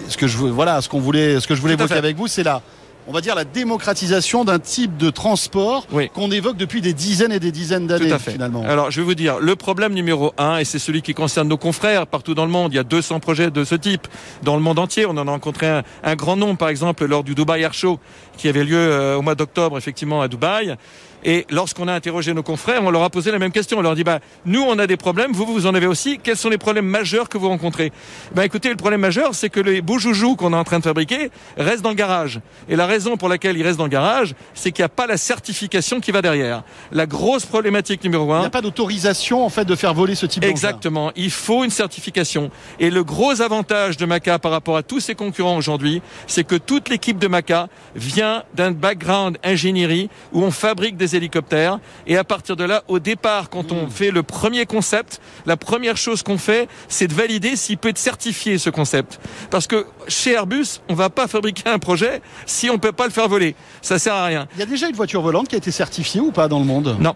ce 0.08 0.18
que 0.18 0.28
je 0.28 0.38
voilà, 0.38 0.82
ce 0.82 0.90
qu'on 0.90 1.00
voulait, 1.00 1.40
ce 1.40 1.48
que 1.48 1.54
je 1.56 1.62
voulais 1.62 1.74
évoquer 1.74 1.94
avec 1.94 2.16
vous, 2.18 2.28
c'est 2.28 2.44
la, 2.44 2.62
on 3.10 3.12
va 3.12 3.22
dire 3.22 3.34
la 3.34 3.44
démocratisation 3.44 4.46
d'un 4.46 4.60
type 4.60 4.96
de 4.98 5.10
transport 5.10 5.88
Oui. 5.92 6.10
qu'on 6.14 6.30
évoque 6.30 6.58
depuis 6.58 6.80
des 6.80 6.94
dizaines 6.94 7.32
et 7.32 7.40
des 7.40 7.52
dizaines 7.52 7.88
d'années 7.88 8.14
finalement. 8.20 8.64
Alors, 8.64 8.92
je 8.92 9.02
vais 9.02 9.06
vous 9.06 9.16
dire, 9.16 9.40
le 9.40 9.56
problème 9.56 9.94
numéro 9.94 10.32
un, 10.38 10.58
et 10.58 10.64
c'est 10.64 10.78
celui 10.78 11.02
qui 11.02 11.16
concerne 11.16 11.48
nos 11.48 11.58
confrères 11.58 12.06
partout 12.06 12.36
dans 12.36 12.46
le 12.46 12.52
monde, 12.52 12.72
il 12.72 12.76
y 12.76 12.80
a 12.80 12.84
200 12.84 13.20
projets 13.20 13.50
de 13.50 13.64
ce 13.64 13.74
type 13.74 14.08
dans 14.44 14.56
le 14.56 14.62
monde 14.62 14.78
entier. 14.78 15.08
On 15.08 15.18
en 15.18 15.28
a 15.28 15.32
rencontré 15.32 15.68
un, 15.68 15.82
un 16.04 16.16
grand 16.16 16.36
nombre, 16.36 16.58
par 16.60 16.70
exemple, 16.70 17.04
lors 17.06 17.24
du 17.24 17.34
Dubai 17.34 17.62
Air 17.62 17.74
Show, 17.74 18.00
qui 18.38 18.48
avait 18.48 18.64
lieu 18.64 18.78
euh, 18.78 19.16
au 19.18 19.24
mois 19.24 19.34
d'octobre, 19.34 19.76
effectivement, 19.80 20.22
à 20.22 20.28
Dubaï. 20.28 20.76
Et 21.24 21.46
lorsqu'on 21.50 21.88
a 21.88 21.94
interrogé 21.94 22.34
nos 22.34 22.44
confrères, 22.44 22.84
on 22.84 22.92
leur 22.92 23.04
a 23.04 23.10
posé 23.10 23.32
la 23.32 23.40
même 23.40 23.52
question. 23.52 23.80
On 23.80 23.82
leur 23.82 23.96
dit, 23.96 24.04
bah, 24.04 24.20
nous, 24.46 24.62
on 24.62 24.80
a 24.80 24.88
des 24.88 24.98
problèmes, 24.98 25.32
vous, 25.34 25.46
vous 25.46 25.66
en 25.66 25.76
avez 25.76 25.88
aussi. 25.88 26.20
Quels 26.22 26.38
sont 26.38 26.50
les 26.50 26.58
problèmes 26.58 26.86
majeurs 26.86 27.30
que 27.30 27.38
vous 27.38 27.50
rencontrez? 27.50 27.92
Ben, 28.34 28.44
écoutez, 28.44 28.70
le 28.70 28.76
problème 28.76 29.02
majeur, 29.02 29.36
c'est 29.36 29.50
que 29.50 29.60
les 29.60 29.82
beaux 29.82 30.00
joujoux 30.00 30.36
qu'on 30.36 30.54
est 30.54 30.58
en 30.58 30.64
train 30.64 30.80
de 30.80 30.84
fabriquer 30.84 31.30
restent 31.58 31.84
dans 31.84 31.90
le 31.90 31.96
garage. 31.96 32.40
Et 32.70 32.76
la 32.76 32.86
raison 32.86 33.18
pour 33.18 33.30
laquelle 33.30 33.58
ils 33.58 33.64
restent 33.64 33.78
dans 33.78 33.86
le 33.86 33.90
garage, 33.90 34.36
c'est 34.54 34.72
qu'il 34.72 34.84
n'y 34.84 34.88
a 34.88 34.90
pas 34.90 35.08
la 35.08 35.18
certification 35.18 36.00
qui 36.00 36.12
va 36.12 36.22
derrière. 36.22 36.64
La 36.92 37.06
grosse 37.06 37.46
problématique 37.46 38.04
numéro 38.04 38.28
Il 38.30 38.32
un, 38.34 38.40
n'y 38.42 38.46
a 38.46 38.50
pas 38.50 38.62
d'autorisation 38.62 39.46
en 39.46 39.50
fait 39.50 39.66
de 39.66 39.76
faire 39.76 39.94
voler 39.94 40.16
ce 40.16 40.26
type 40.26 40.42
d'engin. 40.42 40.52
Exactement. 40.52 41.12
Il 41.16 41.32
faut 41.32 41.64
une 41.64 41.70
certification. 41.70 42.52
Et 42.80 42.90
le 42.90 43.04
gros 43.04 43.42
avantage 43.42 43.98
de 43.98 44.06
Maca 44.06 44.40
par 44.40 44.52
rapport 44.52 44.78
à 44.78 44.84
tous 44.84 45.00
ses 45.00 45.16
concurrents 45.16 45.58
aujourd'hui, 45.58 46.02
c'est 46.28 46.44
que 46.44 46.56
toute 46.56 46.90
l'équipe 46.90 47.18
de 47.18 47.28
Maca 47.28 47.68
vient 47.96 48.44
d'un 48.54 48.72
background 48.72 49.38
ingénierie 49.44 50.10
où 50.32 50.44
on 50.44 50.52
fabrique 50.52 50.98
des 50.98 51.09
hélicoptères. 51.16 51.80
Et 52.08 52.18
à 52.18 52.24
partir 52.24 52.56
de 52.56 52.64
là, 52.64 52.84
au 52.88 53.00
départ, 53.00 53.50
quand 53.50 53.72
on 53.72 53.88
fait 53.90 54.12
le 54.12 54.24
premier 54.24 54.66
concept, 54.66 55.22
la 55.46 55.58
première 55.58 55.98
chose 55.98 56.24
qu'on 56.24 56.38
fait, 56.38 56.68
c'est 56.88 57.08
de 57.08 57.14
valider 57.14 57.56
s'il 57.56 57.78
peut 57.78 57.90
être 57.90 57.98
certifié 57.98 58.58
ce 58.58 58.70
concept. 58.70 59.20
Parce 59.50 59.68
que 59.68 59.86
chez 60.08 60.34
Airbus, 60.34 60.82
on 60.90 60.94
va 60.94 61.10
pas 61.10 61.28
fabriquer 61.28 61.70
un 61.70 61.80
projet 61.80 62.22
si 62.46 62.70
on 62.70 62.78
peut 62.78 62.92
pas 62.92 63.06
le 63.06 63.12
faire 63.12 63.28
voler. 63.28 63.56
Ça 63.82 64.00
sert 64.00 64.14
à 64.14 64.26
rien. 64.26 64.48
Il 64.56 64.60
y 64.60 64.64
a 64.64 64.66
déjà 64.66 64.88
une 64.88 64.96
voiture 64.96 65.22
volante 65.22 65.48
qui 65.48 65.56
a 65.56 65.58
été 65.58 65.72
certifiée 65.72 66.22
ou 66.22 66.32
pas 66.32 66.48
dans 66.48 66.60
le 66.60 66.66
monde? 66.66 66.98
Non. 67.00 67.16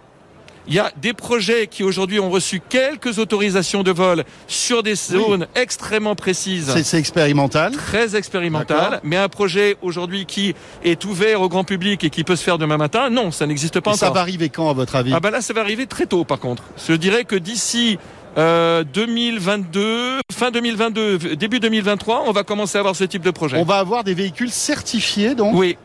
Il 0.67 0.73
y 0.73 0.79
a 0.79 0.91
des 1.01 1.13
projets 1.13 1.67
qui 1.67 1.83
aujourd'hui 1.83 2.19
ont 2.19 2.29
reçu 2.29 2.61
quelques 2.69 3.19
autorisations 3.19 3.83
de 3.83 3.91
vol 3.91 4.23
sur 4.47 4.81
des 4.81 4.95
zones 4.95 5.47
extrêmement 5.55 6.15
précises. 6.15 6.73
C'est 6.83 6.97
expérimental. 6.97 7.73
Très 7.73 8.15
expérimentales, 8.15 8.77
D'accord. 8.77 8.99
mais 9.03 9.17
un 9.17 9.27
projet 9.29 9.75
aujourd'hui 9.81 10.25
qui 10.25 10.55
est 10.83 11.03
ouvert 11.05 11.41
au 11.41 11.49
grand 11.49 11.63
public 11.65 12.03
et 12.03 12.09
qui 12.09 12.23
peut 12.23 12.35
se 12.37 12.43
faire 12.43 12.57
demain 12.57 12.77
matin, 12.77 13.09
non, 13.09 13.31
ça 13.31 13.45
n'existe 13.45 13.79
pas 13.81 13.91
Et 13.91 13.97
ça 13.97 14.05
encore. 14.05 14.15
va 14.15 14.21
arriver 14.21 14.49
quand 14.49 14.69
à 14.69 14.73
votre 14.73 14.95
avis? 14.95 15.11
Ah 15.13 15.19
bah 15.19 15.31
là, 15.31 15.41
ça 15.41 15.53
va 15.53 15.61
arriver 15.61 15.85
très 15.85 16.05
tôt 16.05 16.23
par 16.23 16.39
contre. 16.39 16.63
Je 16.87 16.93
dirais 16.93 17.25
que 17.25 17.35
d'ici 17.35 17.97
euh, 18.37 18.83
2022, 18.85 20.19
fin 20.31 20.49
2022, 20.49 21.35
début 21.35 21.59
2023, 21.59 22.23
on 22.25 22.31
va 22.31 22.43
commencer 22.43 22.77
à 22.77 22.79
avoir 22.81 22.95
ce 22.95 23.03
type 23.03 23.21
de 23.21 23.31
projet. 23.31 23.57
On 23.57 23.63
va 23.63 23.77
avoir 23.77 24.03
des 24.03 24.13
véhicules 24.13 24.49
certifiés 24.49 25.35
donc? 25.35 25.53
Oui, 25.55 25.77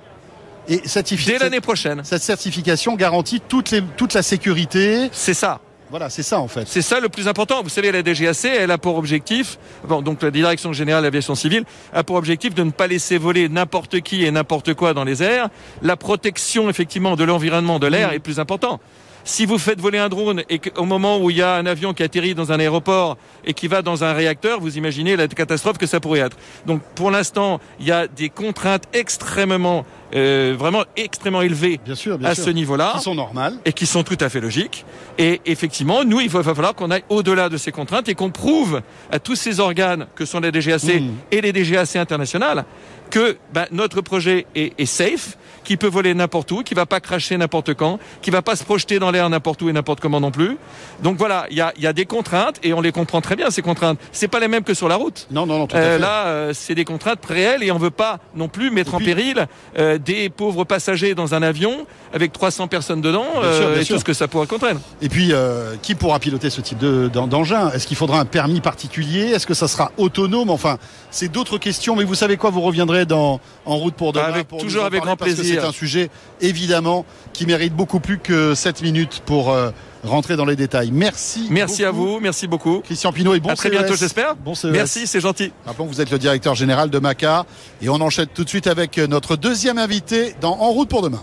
et 0.68 0.82
dès 1.26 1.38
l'année 1.38 1.60
prochaine. 1.60 2.02
Cette 2.04 2.22
certification 2.22 2.94
garantit 2.94 3.40
toute, 3.40 3.70
les, 3.70 3.82
toute 3.96 4.14
la 4.14 4.22
sécurité. 4.22 5.08
C'est 5.12 5.34
ça. 5.34 5.60
Voilà, 5.90 6.10
c'est 6.10 6.22
ça 6.22 6.38
en 6.38 6.48
fait. 6.48 6.68
C'est 6.68 6.82
ça 6.82 7.00
le 7.00 7.08
plus 7.08 7.28
important. 7.28 7.62
Vous 7.62 7.70
savez, 7.70 7.90
la 7.90 8.02
DGAC, 8.02 8.44
elle 8.44 8.70
a 8.70 8.76
pour 8.76 8.98
objectif, 8.98 9.58
bon, 9.84 10.02
donc 10.02 10.22
la 10.22 10.30
Direction 10.30 10.74
Générale 10.74 11.02
de 11.02 11.06
l'Aviation 11.06 11.34
Civile, 11.34 11.64
a 11.94 12.04
pour 12.04 12.16
objectif 12.16 12.54
de 12.54 12.62
ne 12.62 12.70
pas 12.70 12.86
laisser 12.86 13.16
voler 13.16 13.48
n'importe 13.48 14.00
qui 14.00 14.24
et 14.24 14.30
n'importe 14.30 14.74
quoi 14.74 14.92
dans 14.92 15.04
les 15.04 15.22
airs. 15.22 15.48
La 15.80 15.96
protection, 15.96 16.68
effectivement, 16.68 17.16
de 17.16 17.24
l'environnement 17.24 17.78
de 17.78 17.86
l'air 17.86 18.12
est 18.12 18.18
plus 18.18 18.38
important. 18.38 18.80
Si 19.24 19.44
vous 19.44 19.58
faites 19.58 19.80
voler 19.80 19.98
un 19.98 20.08
drone 20.08 20.42
et 20.48 20.58
qu'au 20.58 20.84
moment 20.84 21.18
où 21.18 21.28
il 21.28 21.36
y 21.36 21.42
a 21.42 21.54
un 21.54 21.66
avion 21.66 21.92
qui 21.92 22.02
atterrit 22.02 22.34
dans 22.34 22.50
un 22.50 22.58
aéroport 22.58 23.18
et 23.44 23.52
qui 23.52 23.68
va 23.68 23.82
dans 23.82 24.02
un 24.02 24.14
réacteur, 24.14 24.58
vous 24.58 24.78
imaginez 24.78 25.16
la 25.16 25.28
catastrophe 25.28 25.76
que 25.76 25.86
ça 25.86 26.00
pourrait 26.00 26.20
être. 26.20 26.36
Donc 26.66 26.80
pour 26.94 27.10
l'instant, 27.10 27.60
il 27.78 27.86
y 27.86 27.92
a 27.92 28.06
des 28.08 28.30
contraintes 28.30 28.84
extrêmement, 28.94 29.84
euh, 30.14 30.54
vraiment 30.58 30.84
extrêmement 30.96 31.42
élevées 31.42 31.80
Bien 31.84 31.94
sûr, 31.94 32.18
bien 32.18 32.28
à 32.30 32.34
sûr. 32.34 32.44
ce 32.44 32.50
niveau-là 32.50 32.92
Qui 32.96 33.02
sont 33.02 33.14
normales. 33.14 33.54
et 33.64 33.72
qui 33.72 33.86
sont 33.86 34.02
tout 34.02 34.16
à 34.20 34.28
fait 34.28 34.40
logiques. 34.40 34.84
Et 35.18 35.40
effectivement, 35.46 36.04
nous, 36.04 36.20
il 36.20 36.30
va 36.30 36.40
va 36.42 36.54
falloir 36.54 36.74
qu'on 36.74 36.90
aille 36.90 37.04
au-delà 37.08 37.48
de 37.48 37.56
ces 37.56 37.72
contraintes 37.72 38.08
et 38.08 38.14
qu'on 38.14 38.30
prouve 38.30 38.80
à 39.10 39.18
tous 39.18 39.34
ces 39.36 39.60
organes 39.60 40.06
que 40.14 40.24
sont 40.24 40.40
la 40.40 40.50
DGAC 40.50 40.82
Mhm. 40.84 41.14
et 41.32 41.40
les 41.40 41.52
DGAC 41.52 41.96
internationales 41.96 42.64
que 43.10 43.38
ben, 43.54 43.64
notre 43.72 44.02
projet 44.02 44.44
est, 44.54 44.78
est 44.78 44.84
safe, 44.86 45.38
qui 45.64 45.78
peut 45.78 45.86
voler 45.88 46.12
n'importe 46.14 46.52
où, 46.52 46.62
qui 46.62 46.74
va 46.74 46.84
pas 46.84 47.00
cracher 47.00 47.36
n'importe 47.38 47.72
quand, 47.74 47.98
qui 48.20 48.30
va 48.30 48.42
pas 48.42 48.54
se 48.54 48.64
projeter 48.64 48.98
dans 48.98 49.10
l'air 49.10 49.28
n'importe 49.30 49.62
où 49.62 49.68
et 49.70 49.72
n'importe 49.72 50.00
comment 50.00 50.20
non 50.20 50.30
plus. 50.30 50.58
Donc 51.02 51.16
voilà, 51.16 51.46
il 51.50 51.56
y 51.56 51.60
a, 51.62 51.72
il 51.76 51.82
y 51.82 51.86
a 51.86 51.92
des 51.94 52.04
contraintes 52.04 52.56
et 52.62 52.72
on 52.74 52.80
les 52.82 52.92
comprend 52.92 53.20
très 53.22 53.34
bien 53.34 53.50
ces 53.50 53.62
contraintes. 53.62 53.98
C'est 54.12 54.28
pas 54.28 54.40
les 54.40 54.48
mêmes 54.48 54.62
que 54.62 54.74
sur 54.74 54.88
la 54.88 54.96
route. 54.96 55.26
Non, 55.30 55.46
non, 55.46 55.58
non, 55.58 55.66
tout 55.66 55.76
à 55.76 55.80
Euh, 55.80 55.94
fait. 55.96 55.98
là, 56.02 56.26
euh, 56.26 56.52
c'est 56.54 56.74
des 56.74 56.84
contraintes 56.84 57.24
réelles 57.24 57.62
et 57.62 57.70
on 57.72 57.78
veut 57.78 57.90
pas 57.90 58.18
non 58.34 58.48
plus 58.48 58.70
mettre 58.70 58.92
Et 58.92 58.96
en 58.96 58.98
péril 58.98 59.46
euh, 59.78 59.97
des 59.98 60.28
pauvres 60.30 60.64
passagers 60.64 61.14
dans 61.14 61.34
un 61.34 61.42
avion 61.42 61.86
avec 62.12 62.32
300 62.32 62.68
personnes 62.68 63.00
dedans 63.00 63.26
Bien 63.40 63.52
sûr, 63.52 63.66
euh, 63.66 63.72
bien 63.72 63.80
et 63.80 63.84
sûr. 63.84 63.94
tout 63.96 64.00
ce 64.00 64.04
que 64.04 64.12
ça 64.12 64.28
pourrait 64.28 64.46
contraindre. 64.46 64.80
Et 65.02 65.08
puis, 65.08 65.28
euh, 65.32 65.74
qui 65.82 65.94
pourra 65.94 66.18
piloter 66.18 66.50
ce 66.50 66.60
type 66.60 66.78
de- 66.78 67.08
d'en- 67.12 67.26
d'engin? 67.26 67.70
Est-ce 67.70 67.86
qu'il 67.86 67.96
faudra 67.96 68.20
un 68.20 68.24
permis 68.24 68.60
particulier? 68.60 69.26
Est-ce 69.30 69.46
que 69.46 69.54
ça 69.54 69.68
sera 69.68 69.92
autonome? 69.98 70.50
Enfin, 70.50 70.78
c'est 71.10 71.28
d'autres 71.28 71.58
questions. 71.58 71.96
Mais 71.96 72.04
vous 72.04 72.14
savez 72.14 72.36
quoi? 72.36 72.50
Vous 72.50 72.60
reviendrez 72.62 73.04
dans 73.06 73.40
en 73.66 73.76
route 73.76 73.94
pour 73.94 74.12
demain 74.12 74.24
Avec- 74.26 74.48
pour 74.48 74.58
toujours 74.60 74.84
avec 74.84 75.02
grand 75.02 75.16
parce 75.16 75.34
plaisir. 75.34 75.60
C'est 75.60 75.66
un 75.66 75.72
sujet 75.72 76.10
évidemment 76.40 77.04
qui 77.32 77.46
mérite 77.46 77.74
beaucoup 77.74 78.00
plus 78.00 78.18
que 78.18 78.54
7 78.54 78.82
minutes 78.82 79.22
pour 79.26 79.50
euh, 79.52 79.70
rentrer 80.04 80.36
dans 80.36 80.44
les 80.44 80.56
détails. 80.56 80.90
Merci. 80.92 81.48
Merci 81.50 81.84
à 81.84 81.90
vous, 81.90 82.20
merci 82.20 82.46
beaucoup. 82.46 82.80
Christian 82.80 83.12
Pinot 83.12 83.34
et 83.34 83.40
bon 83.40 83.50
à 83.50 83.54
très 83.56 83.68
CES. 83.68 83.78
bientôt, 83.78 83.96
j'espère. 83.96 84.36
Bon 84.36 84.54
CES. 84.54 84.70
Merci, 84.72 85.06
c'est 85.06 85.20
gentil. 85.20 85.52
Rappelons 85.66 85.86
que 85.86 85.92
vous 85.94 86.00
êtes 86.00 86.10
le 86.10 86.18
directeur 86.18 86.54
général 86.54 86.90
de 86.90 86.98
Maca 86.98 87.46
et 87.82 87.88
on 87.88 88.00
enchaîne 88.00 88.26
tout 88.26 88.44
de 88.44 88.48
suite 88.48 88.66
avec 88.66 88.98
notre 88.98 89.36
deuxième 89.36 89.78
invité 89.78 90.34
dans 90.40 90.58
En 90.58 90.70
route 90.70 90.88
pour 90.88 91.02
demain. 91.02 91.22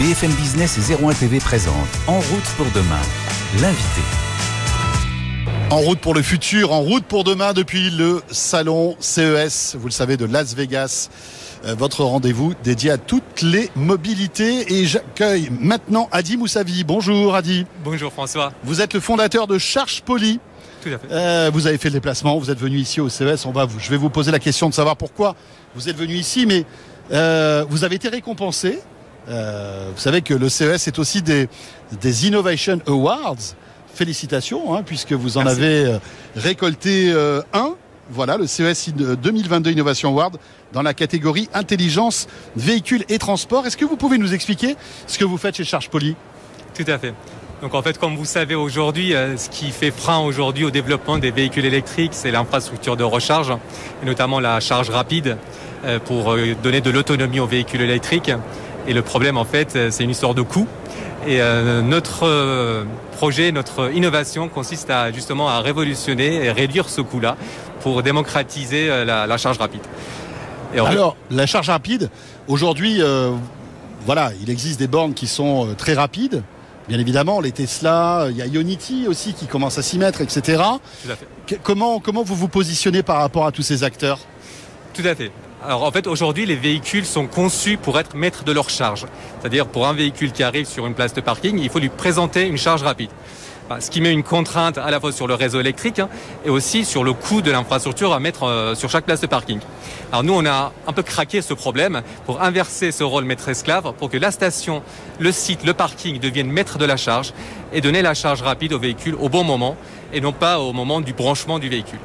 BFM 0.00 0.32
Business 0.32 0.78
et 0.78 0.94
01 1.04 1.12
TV 1.12 1.40
présente 1.40 1.74
En 2.06 2.20
route 2.20 2.48
pour 2.56 2.66
demain. 2.74 3.00
L'invité. 3.60 4.00
En 5.70 5.78
route 5.78 6.00
pour 6.00 6.14
le 6.14 6.22
futur, 6.22 6.72
en 6.72 6.80
route 6.80 7.04
pour 7.04 7.22
demain 7.22 7.52
depuis 7.52 7.90
le 7.90 8.22
salon 8.30 8.96
CES, 8.98 9.76
vous 9.78 9.86
le 9.86 9.92
savez, 9.92 10.16
de 10.16 10.24
Las 10.24 10.54
Vegas. 10.54 11.10
Euh, 11.66 11.74
Votre 11.74 12.04
rendez-vous 12.04 12.54
dédié 12.64 12.90
à 12.90 12.98
toutes 12.98 13.42
les 13.42 13.70
mobilités. 13.76 14.72
Et 14.74 14.86
j'accueille 14.86 15.50
maintenant 15.60 16.08
Adi 16.12 16.36
Moussavi. 16.36 16.84
Bonjour 16.84 17.34
Adi. 17.34 17.66
Bonjour 17.84 18.12
François. 18.12 18.52
Vous 18.64 18.80
êtes 18.80 18.94
le 18.94 19.00
fondateur 19.00 19.46
de 19.46 19.58
Charge 19.58 20.02
Poly. 20.02 20.40
Tout 20.82 20.88
à 20.88 20.98
fait. 20.98 21.08
Euh, 21.10 21.50
vous 21.52 21.66
avez 21.66 21.76
fait 21.76 21.88
le 21.90 21.94
déplacement, 21.94 22.38
vous 22.38 22.50
êtes 22.50 22.58
venu 22.58 22.78
ici 22.78 23.00
au 23.02 23.10
CES. 23.10 23.44
On 23.44 23.52
va, 23.52 23.66
vous- 23.66 23.78
je 23.78 23.90
vais 23.90 23.98
vous 23.98 24.08
poser 24.08 24.30
la 24.30 24.38
question 24.38 24.68
de 24.70 24.74
savoir 24.74 24.96
pourquoi 24.96 25.36
vous 25.74 25.88
êtes 25.90 25.96
venu 25.96 26.14
ici, 26.14 26.46
mais 26.46 26.64
euh, 27.12 27.66
vous 27.68 27.84
avez 27.84 27.96
été 27.96 28.08
récompensé. 28.08 28.78
Euh, 29.28 29.90
vous 29.94 30.00
savez 30.00 30.22
que 30.22 30.32
le 30.32 30.48
CES 30.48 30.88
est 30.88 30.98
aussi 30.98 31.20
des, 31.20 31.48
des 32.00 32.26
Innovation 32.26 32.80
Awards. 32.86 33.36
Félicitations, 33.94 34.74
hein, 34.74 34.82
puisque 34.82 35.12
vous 35.12 35.36
en 35.36 35.42
Merci. 35.44 35.58
avez 35.60 35.84
euh, 35.84 35.98
récolté 36.36 37.10
euh, 37.12 37.42
un. 37.52 37.74
Voilà, 38.12 38.36
le 38.36 38.46
CES 38.46 38.88
in- 38.88 39.14
2022 39.14 39.70
Innovation 39.70 40.08
Award 40.10 40.36
dans 40.72 40.82
la 40.82 40.94
catégorie 40.94 41.48
intelligence, 41.54 42.26
véhicules 42.56 43.04
et 43.08 43.18
transport. 43.18 43.66
Est-ce 43.66 43.76
que 43.76 43.84
vous 43.84 43.96
pouvez 43.96 44.18
nous 44.18 44.34
expliquer 44.34 44.76
ce 45.06 45.18
que 45.18 45.24
vous 45.24 45.36
faites 45.38 45.56
chez 45.56 45.64
Charge 45.64 45.88
Poly? 45.90 46.16
Tout 46.74 46.84
à 46.90 46.98
fait. 46.98 47.14
Donc 47.62 47.74
en 47.74 47.82
fait, 47.82 47.98
comme 47.98 48.16
vous 48.16 48.24
savez 48.24 48.54
aujourd'hui, 48.54 49.14
euh, 49.14 49.36
ce 49.36 49.48
qui 49.50 49.70
fait 49.70 49.90
frein 49.90 50.18
aujourd'hui 50.20 50.64
au 50.64 50.70
développement 50.70 51.18
des 51.18 51.30
véhicules 51.30 51.64
électriques, 51.66 52.12
c'est 52.14 52.30
l'infrastructure 52.30 52.96
de 52.96 53.04
recharge, 53.04 53.52
et 54.02 54.06
notamment 54.06 54.40
la 54.40 54.58
charge 54.60 54.88
rapide 54.90 55.36
euh, 55.84 55.98
pour 55.98 56.32
euh, 56.32 56.54
donner 56.62 56.80
de 56.80 56.90
l'autonomie 56.90 57.38
aux 57.38 57.46
véhicules 57.46 57.82
électriques. 57.82 58.30
Et 58.88 58.94
le 58.94 59.02
problème, 59.02 59.36
en 59.36 59.44
fait, 59.44 59.78
c'est 59.90 60.02
une 60.04 60.10
histoire 60.10 60.34
de 60.34 60.40
coût. 60.42 60.66
Et 61.26 61.40
euh, 61.40 61.82
notre 61.82 62.26
euh, 62.26 62.84
projet, 63.12 63.52
notre 63.52 63.92
innovation 63.94 64.48
consiste 64.48 64.88
à 64.90 65.12
justement 65.12 65.48
à 65.48 65.60
révolutionner 65.60 66.44
et 66.44 66.50
réduire 66.50 66.88
ce 66.88 67.02
coût-là 67.02 67.36
pour 67.80 68.02
démocratiser 68.02 68.90
euh, 68.90 69.04
la, 69.04 69.26
la 69.26 69.36
charge 69.36 69.58
rapide. 69.58 69.82
Et 70.74 70.78
Alors, 70.78 71.16
la 71.30 71.46
charge 71.46 71.68
rapide, 71.68 72.10
aujourd'hui, 72.48 73.02
euh, 73.02 73.32
voilà, 74.06 74.30
il 74.40 74.48
existe 74.50 74.78
des 74.78 74.86
bornes 74.86 75.14
qui 75.14 75.26
sont 75.26 75.68
euh, 75.68 75.74
très 75.74 75.94
rapides. 75.94 76.42
Bien 76.88 76.98
évidemment, 76.98 77.40
les 77.40 77.52
Tesla, 77.52 78.26
il 78.30 78.36
y 78.36 78.42
a 78.42 78.46
Ionity 78.46 79.06
aussi 79.06 79.34
qui 79.34 79.46
commence 79.46 79.78
à 79.78 79.82
s'y 79.82 79.98
mettre, 79.98 80.22
etc. 80.22 80.62
tout 81.04 81.12
à 81.12 81.16
fait. 81.16 81.58
Comment, 81.62 82.00
comment 82.00 82.22
vous 82.22 82.34
vous 82.34 82.48
positionnez 82.48 83.02
par 83.02 83.18
rapport 83.18 83.46
à 83.46 83.52
tous 83.52 83.62
ces 83.62 83.84
acteurs? 83.84 84.18
Tout 84.94 85.02
à 85.04 85.14
fait. 85.14 85.30
Alors 85.62 85.82
en 85.82 85.90
fait 85.90 86.06
aujourd'hui 86.06 86.46
les 86.46 86.56
véhicules 86.56 87.04
sont 87.04 87.26
conçus 87.26 87.76
pour 87.76 87.98
être 88.00 88.16
maîtres 88.16 88.44
de 88.44 88.52
leur 88.52 88.70
charge. 88.70 89.06
C'est-à-dire 89.38 89.66
pour 89.66 89.86
un 89.86 89.92
véhicule 89.92 90.32
qui 90.32 90.42
arrive 90.42 90.66
sur 90.66 90.86
une 90.86 90.94
place 90.94 91.12
de 91.12 91.20
parking, 91.20 91.58
il 91.58 91.68
faut 91.68 91.78
lui 91.78 91.90
présenter 91.90 92.46
une 92.46 92.56
charge 92.56 92.82
rapide. 92.82 93.10
Ce 93.78 93.90
qui 93.90 94.00
met 94.00 94.10
une 94.10 94.22
contrainte 94.22 94.78
à 94.78 94.90
la 94.90 94.98
fois 94.98 95.12
sur 95.12 95.26
le 95.26 95.34
réseau 95.34 95.60
électrique 95.60 95.98
hein, 95.98 96.08
et 96.46 96.50
aussi 96.50 96.84
sur 96.86 97.04
le 97.04 97.12
coût 97.12 97.42
de 97.42 97.50
l'infrastructure 97.50 98.12
à 98.14 98.20
mettre 98.20 98.44
euh, 98.44 98.74
sur 98.74 98.88
chaque 98.88 99.04
place 99.04 99.20
de 99.20 99.26
parking. 99.26 99.60
Alors 100.10 100.24
nous 100.24 100.32
on 100.32 100.46
a 100.46 100.72
un 100.86 100.92
peu 100.94 101.02
craqué 101.02 101.42
ce 101.42 101.52
problème 101.52 102.00
pour 102.24 102.42
inverser 102.42 102.90
ce 102.90 103.04
rôle 103.04 103.24
maître-esclave 103.24 103.92
pour 103.98 104.08
que 104.08 104.16
la 104.16 104.30
station, 104.30 104.82
le 105.18 105.30
site, 105.30 105.64
le 105.64 105.74
parking 105.74 106.18
deviennent 106.18 106.50
maîtres 106.50 106.78
de 106.78 106.86
la 106.86 106.96
charge 106.96 107.34
et 107.74 107.82
donner 107.82 108.00
la 108.00 108.14
charge 108.14 108.40
rapide 108.40 108.72
au 108.72 108.78
véhicule 108.78 109.14
au 109.20 109.28
bon 109.28 109.44
moment 109.44 109.76
et 110.14 110.22
non 110.22 110.32
pas 110.32 110.58
au 110.58 110.72
moment 110.72 111.02
du 111.02 111.12
branchement 111.12 111.58
du 111.58 111.68
véhicule. 111.68 112.00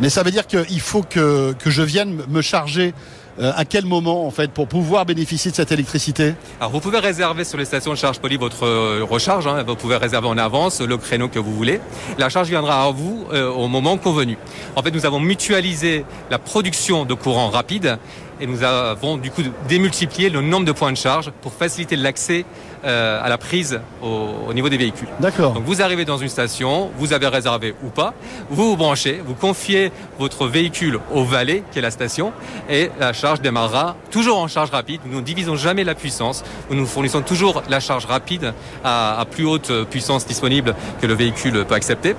Mais 0.00 0.10
ça 0.10 0.22
veut 0.22 0.30
dire 0.30 0.46
qu'il 0.46 0.80
faut 0.80 1.02
que, 1.02 1.54
je 1.64 1.82
vienne 1.82 2.18
me 2.28 2.42
charger 2.42 2.92
euh, 3.38 3.52
à 3.54 3.64
quel 3.64 3.84
moment, 3.84 4.26
en 4.26 4.30
fait, 4.30 4.50
pour 4.50 4.66
pouvoir 4.66 5.04
bénéficier 5.04 5.50
de 5.50 5.56
cette 5.56 5.72
électricité? 5.72 6.34
Alors 6.58 6.72
vous 6.72 6.80
pouvez 6.80 6.98
réserver 6.98 7.44
sur 7.44 7.58
les 7.58 7.66
stations 7.66 7.92
de 7.92 7.96
charge 7.96 8.18
Poly 8.18 8.38
votre 8.38 8.64
euh, 8.64 9.04
recharge, 9.08 9.46
hein. 9.46 9.62
vous 9.66 9.76
pouvez 9.76 9.96
réserver 9.96 10.28
en 10.28 10.38
avance 10.38 10.80
le 10.80 10.96
créneau 10.96 11.28
que 11.28 11.38
vous 11.38 11.54
voulez. 11.54 11.80
La 12.18 12.30
charge 12.30 12.48
viendra 12.48 12.84
à 12.84 12.90
vous 12.90 13.26
euh, 13.32 13.50
au 13.50 13.68
moment 13.68 13.98
convenu. 13.98 14.38
En 14.74 14.82
fait, 14.82 14.90
nous 14.90 15.04
avons 15.04 15.20
mutualisé 15.20 16.06
la 16.30 16.38
production 16.38 17.04
de 17.04 17.12
courant 17.12 17.50
rapide 17.50 17.98
et 18.40 18.46
nous 18.46 18.62
avons 18.62 19.16
du 19.16 19.30
coup 19.30 19.42
démultiplié 19.68 20.30
le 20.30 20.40
nombre 20.40 20.66
de 20.66 20.72
points 20.72 20.92
de 20.92 20.96
charge 20.96 21.30
pour 21.42 21.52
faciliter 21.52 21.96
l'accès 21.96 22.44
euh, 22.84 23.20
à 23.22 23.28
la 23.28 23.38
prise 23.38 23.80
au, 24.02 24.28
au 24.48 24.52
niveau 24.52 24.68
des 24.68 24.76
véhicules. 24.76 25.08
D'accord. 25.20 25.52
Donc 25.52 25.64
vous 25.64 25.82
arrivez 25.82 26.04
dans 26.04 26.18
une 26.18 26.28
station, 26.28 26.90
vous 26.98 27.12
avez 27.12 27.26
réservé 27.26 27.74
ou 27.82 27.88
pas, 27.88 28.14
vous 28.50 28.70
vous 28.70 28.76
branchez, 28.76 29.22
vous 29.24 29.34
confiez 29.34 29.90
votre 30.18 30.46
véhicule 30.46 31.00
au 31.12 31.24
valet, 31.24 31.62
qui 31.72 31.78
est 31.78 31.82
la 31.82 31.90
station, 31.90 32.32
et 32.68 32.90
la 33.00 33.12
charge 33.12 33.40
démarrera 33.40 33.96
toujours 34.10 34.38
en 34.38 34.48
charge 34.48 34.70
rapide. 34.70 35.00
Nous 35.06 35.16
ne 35.16 35.24
divisons 35.24 35.56
jamais 35.56 35.84
la 35.84 35.94
puissance, 35.94 36.44
nous 36.70 36.76
nous 36.76 36.86
fournissons 36.86 37.22
toujours 37.22 37.62
la 37.68 37.80
charge 37.80 38.06
rapide 38.06 38.52
à, 38.84 39.18
à 39.18 39.24
plus 39.24 39.46
haute 39.46 39.84
puissance 39.90 40.26
disponible 40.26 40.74
que 41.00 41.06
le 41.06 41.14
véhicule 41.14 41.64
peut 41.64 41.74
accepter, 41.74 42.14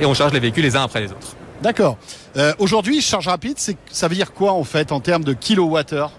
et 0.00 0.06
on 0.06 0.14
charge 0.14 0.32
les 0.32 0.40
véhicules 0.40 0.64
les 0.64 0.76
uns 0.76 0.84
après 0.84 1.00
les 1.00 1.10
autres. 1.10 1.36
D'accord. 1.62 1.96
Euh, 2.36 2.52
Aujourd'hui, 2.58 3.00
charge 3.00 3.28
rapide, 3.28 3.54
c'est, 3.58 3.76
ça 3.90 4.08
veut 4.08 4.14
dire 4.16 4.32
quoi, 4.32 4.52
en 4.52 4.64
fait, 4.64 4.90
en 4.90 5.00
termes 5.00 5.22
de 5.22 5.32
kilowattheure 5.32 6.10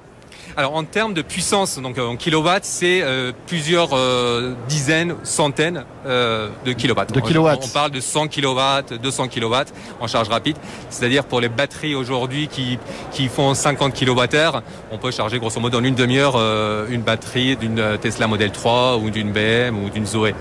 Alors 0.56 0.74
en 0.76 0.84
termes 0.86 1.14
de 1.14 1.22
puissance, 1.22 1.80
donc 1.80 1.98
euh, 1.98 2.08
en 2.08 2.16
kilowatts, 2.16 2.64
c'est 2.64 3.02
euh, 3.02 3.34
plusieurs 3.48 3.90
euh, 3.94 4.54
dizaines, 4.70 5.16
centaines 5.24 5.84
euh, 6.06 6.48
de 6.66 6.72
kilowatts. 6.72 7.12
De 7.14 7.20
On- 7.20 7.24
kilowatts. 7.24 7.60
On, 7.62 7.68
parle 7.68 7.92
de 7.92 8.00
100 8.00 8.28
kilowatts, 8.30 8.94
200 8.94 9.28
kilowatts 9.28 9.74
en 10.00 10.08
charge 10.08 10.30
rapide. 10.30 10.56
C'est-à-dire 10.90 11.26
pour 11.26 11.42
les 11.42 11.50
batteries 11.50 11.96
aujourd'hui 11.96 12.48
qui, 12.48 12.80
qui 13.12 13.28
font 13.28 13.54
50 13.54 13.94
kilowattheures, 13.94 14.62
on 14.92 14.98
peut 14.98 15.12
charger 15.12 15.40
grosso 15.40 15.60
modo 15.60 15.80
en 15.80 15.84
une 15.84 15.96
demi-heure 15.96 16.36
une 16.90 17.02
batterie 17.02 17.58
d'une 17.58 17.98
Tesla 18.02 18.28
Model 18.28 18.52
3 18.52 18.98
ou 18.98 19.10
d'une 19.10 19.32
BM 19.34 19.78
ou 19.84 19.90
d'une 19.90 20.06
Zoé. 20.06 20.36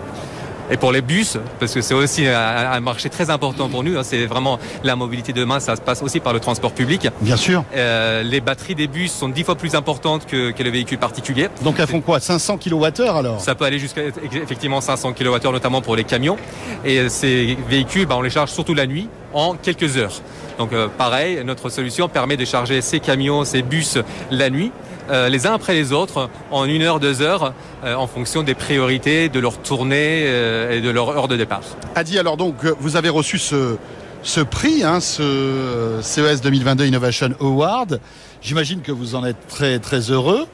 Et 0.71 0.77
pour 0.77 0.93
les 0.93 1.03
bus, 1.03 1.39
parce 1.61 1.75
que 1.75 1.81
c'est 1.81 1.95
aussi 1.95 2.27
un, 2.27 2.81
marché 2.81 3.11
très 3.11 3.31
important 3.31 3.69
pour 3.69 3.85
nous, 3.85 3.99
hein, 3.99 4.03
c'est 4.03 4.27
vraiment 4.27 4.59
la 4.85 4.97
mobilité 4.97 5.33
de 5.33 5.41
demain, 5.41 5.61
ça 5.61 5.77
se 5.77 5.81
passe 5.81 6.03
aussi 6.03 6.21
par 6.21 6.33
le 6.33 6.41
transport 6.41 6.73
public. 6.73 7.09
Bien 7.21 7.37
sûr. 7.37 7.65
Euh, 7.75 8.23
les 8.23 8.41
batteries 8.41 8.75
des 8.75 8.87
bus 8.87 9.13
sont 9.13 9.29
dix 9.29 9.45
fois 9.45 9.55
plus 9.55 9.75
importantes 9.75 10.27
que, 10.27 10.51
que 10.51 10.63
les 10.63 10.71
véhicules 10.71 10.99
particuliers. 10.99 11.49
Donc, 11.63 11.79
elles 11.79 11.87
font 11.87 12.01
quoi 12.01 12.21
500 12.21 12.59
kilowattheures, 12.59 13.17
alors? 13.17 13.41
Ça 13.41 13.55
peut 13.55 13.65
aller 13.65 13.79
jusqu'à 13.79 14.03
effectivement 14.03 14.81
500 14.81 15.13
kWh 15.13 15.53
notamment 15.53 15.83
pour 15.83 15.97
les 15.97 16.05
camions. 16.05 16.37
Et 16.85 17.09
ces 17.09 17.57
véhicules, 17.69 18.07
bah, 18.07 18.17
on 18.17 18.23
les 18.23 18.31
charge 18.31 18.51
surtout 18.51 18.75
la 18.75 18.87
nuit 18.87 19.09
en 19.33 19.55
quelques 19.55 19.97
heures. 19.97 20.21
Donc 20.59 20.73
euh, 20.73 20.89
pareil, 20.89 21.43
notre 21.45 21.71
solution 21.71 22.09
permet 22.09 22.37
de 22.37 22.45
charger 22.45 22.81
ces 22.83 23.01
camions, 23.01 23.45
ces 23.45 23.63
bus 23.63 23.99
la 24.31 24.51
nuit, 24.51 24.71
euh, 25.11 25.29
les 25.29 25.47
uns 25.47 25.55
après 25.55 25.75
les 25.75 25.93
autres, 25.93 26.31
en 26.51 26.65
une 26.65 26.83
heure, 26.83 27.01
deux 27.01 27.23
heures, 27.23 27.55
euh, 27.85 27.95
en 27.95 28.07
fonction 28.07 28.43
des 28.43 28.55
priorités, 28.55 29.29
de 29.29 29.41
leur 29.41 29.59
tournée 29.59 30.25
euh, 30.27 30.77
et 30.77 30.81
de 30.81 30.91
leur 30.91 31.09
heure 31.11 31.29
de 31.29 31.37
départ. 31.37 31.63
Adi, 31.95 32.19
alors 32.19 32.37
donc, 32.37 32.55
vous 32.81 32.97
avez 32.97 33.09
reçu 33.09 33.39
ce, 33.39 33.77
ce 34.23 34.41
prix, 34.41 34.85
hein, 34.85 35.01
ce 35.01 35.99
CES 36.03 36.41
2022 36.41 36.87
Innovation 36.87 37.31
Award. 37.41 38.01
J'imagine 38.41 38.81
que 38.81 38.93
vous 38.93 39.15
en 39.15 39.25
êtes 39.25 39.49
très, 39.49 39.79
très 39.79 40.11
heureux. 40.11 40.47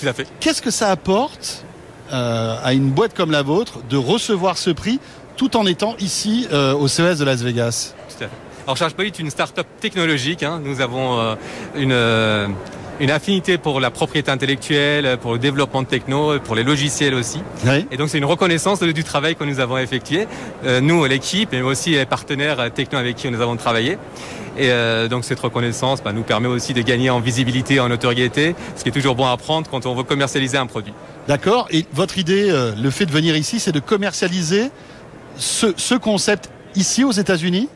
Tout 0.00 0.08
à 0.08 0.12
fait. 0.12 0.26
Qu'est-ce 0.40 0.62
que 0.62 0.70
ça 0.70 0.90
apporte 0.90 1.64
à 2.10 2.72
une 2.72 2.90
boîte 2.90 3.14
comme 3.14 3.30
la 3.30 3.42
vôtre 3.42 3.78
de 3.88 3.96
recevoir 3.96 4.58
ce 4.58 4.70
prix 4.70 4.98
tout 5.36 5.56
en 5.56 5.64
étant 5.64 5.94
ici 6.00 6.48
au 6.52 6.88
CES 6.88 7.18
de 7.18 7.24
Las 7.24 7.42
Vegas? 7.42 7.94
Tout 8.08 8.24
à 8.24 8.26
fait. 8.26 8.30
Alors 8.66 8.76
ChargePoly 8.76 9.08
est 9.08 9.18
une 9.18 9.30
start-up 9.30 9.66
technologique. 9.80 10.42
hein. 10.42 10.60
Nous 10.62 10.80
avons 10.80 11.36
une, 11.76 11.94
une 13.00 13.10
affinité 13.10 13.58
pour 13.58 13.80
la 13.80 13.90
propriété 13.90 14.30
intellectuelle, 14.30 15.16
pour 15.20 15.32
le 15.32 15.38
développement 15.38 15.82
de 15.82 15.86
techno, 15.86 16.38
pour 16.38 16.54
les 16.54 16.62
logiciels 16.62 17.14
aussi. 17.14 17.40
Oui. 17.64 17.86
Et 17.90 17.96
donc 17.96 18.10
c'est 18.10 18.18
une 18.18 18.26
reconnaissance 18.26 18.80
du 18.82 19.04
travail 19.04 19.34
que 19.36 19.44
nous 19.44 19.58
avons 19.58 19.78
effectué, 19.78 20.28
euh, 20.64 20.80
nous, 20.80 21.04
l'équipe, 21.06 21.48
mais 21.52 21.62
aussi 21.62 21.90
les 21.92 22.04
partenaires 22.04 22.60
euh, 22.60 22.68
techno 22.68 22.98
avec 22.98 23.16
qui 23.16 23.30
nous 23.30 23.40
avons 23.40 23.56
travaillé. 23.56 23.96
Et 24.58 24.70
euh, 24.70 25.08
donc 25.08 25.24
cette 25.24 25.40
reconnaissance 25.40 26.02
bah, 26.02 26.12
nous 26.12 26.22
permet 26.22 26.48
aussi 26.48 26.74
de 26.74 26.82
gagner 26.82 27.08
en 27.08 27.20
visibilité, 27.20 27.80
en 27.80 27.88
notoriété, 27.88 28.54
ce 28.76 28.82
qui 28.82 28.90
est 28.90 28.92
toujours 28.92 29.14
bon 29.14 29.26
à 29.26 29.36
prendre 29.36 29.70
quand 29.70 29.86
on 29.86 29.94
veut 29.94 30.02
commercialiser 30.02 30.58
un 30.58 30.66
produit. 30.66 30.92
D'accord. 31.26 31.68
Et 31.70 31.86
votre 31.92 32.18
idée, 32.18 32.50
euh, 32.50 32.74
le 32.76 32.90
fait 32.90 33.06
de 33.06 33.12
venir 33.12 33.34
ici, 33.36 33.60
c'est 33.60 33.72
de 33.72 33.80
commercialiser 33.80 34.70
ce, 35.36 35.72
ce 35.76 35.94
concept 35.94 36.50
ici 36.74 37.04
aux 37.04 37.12
États-Unis? 37.12 37.68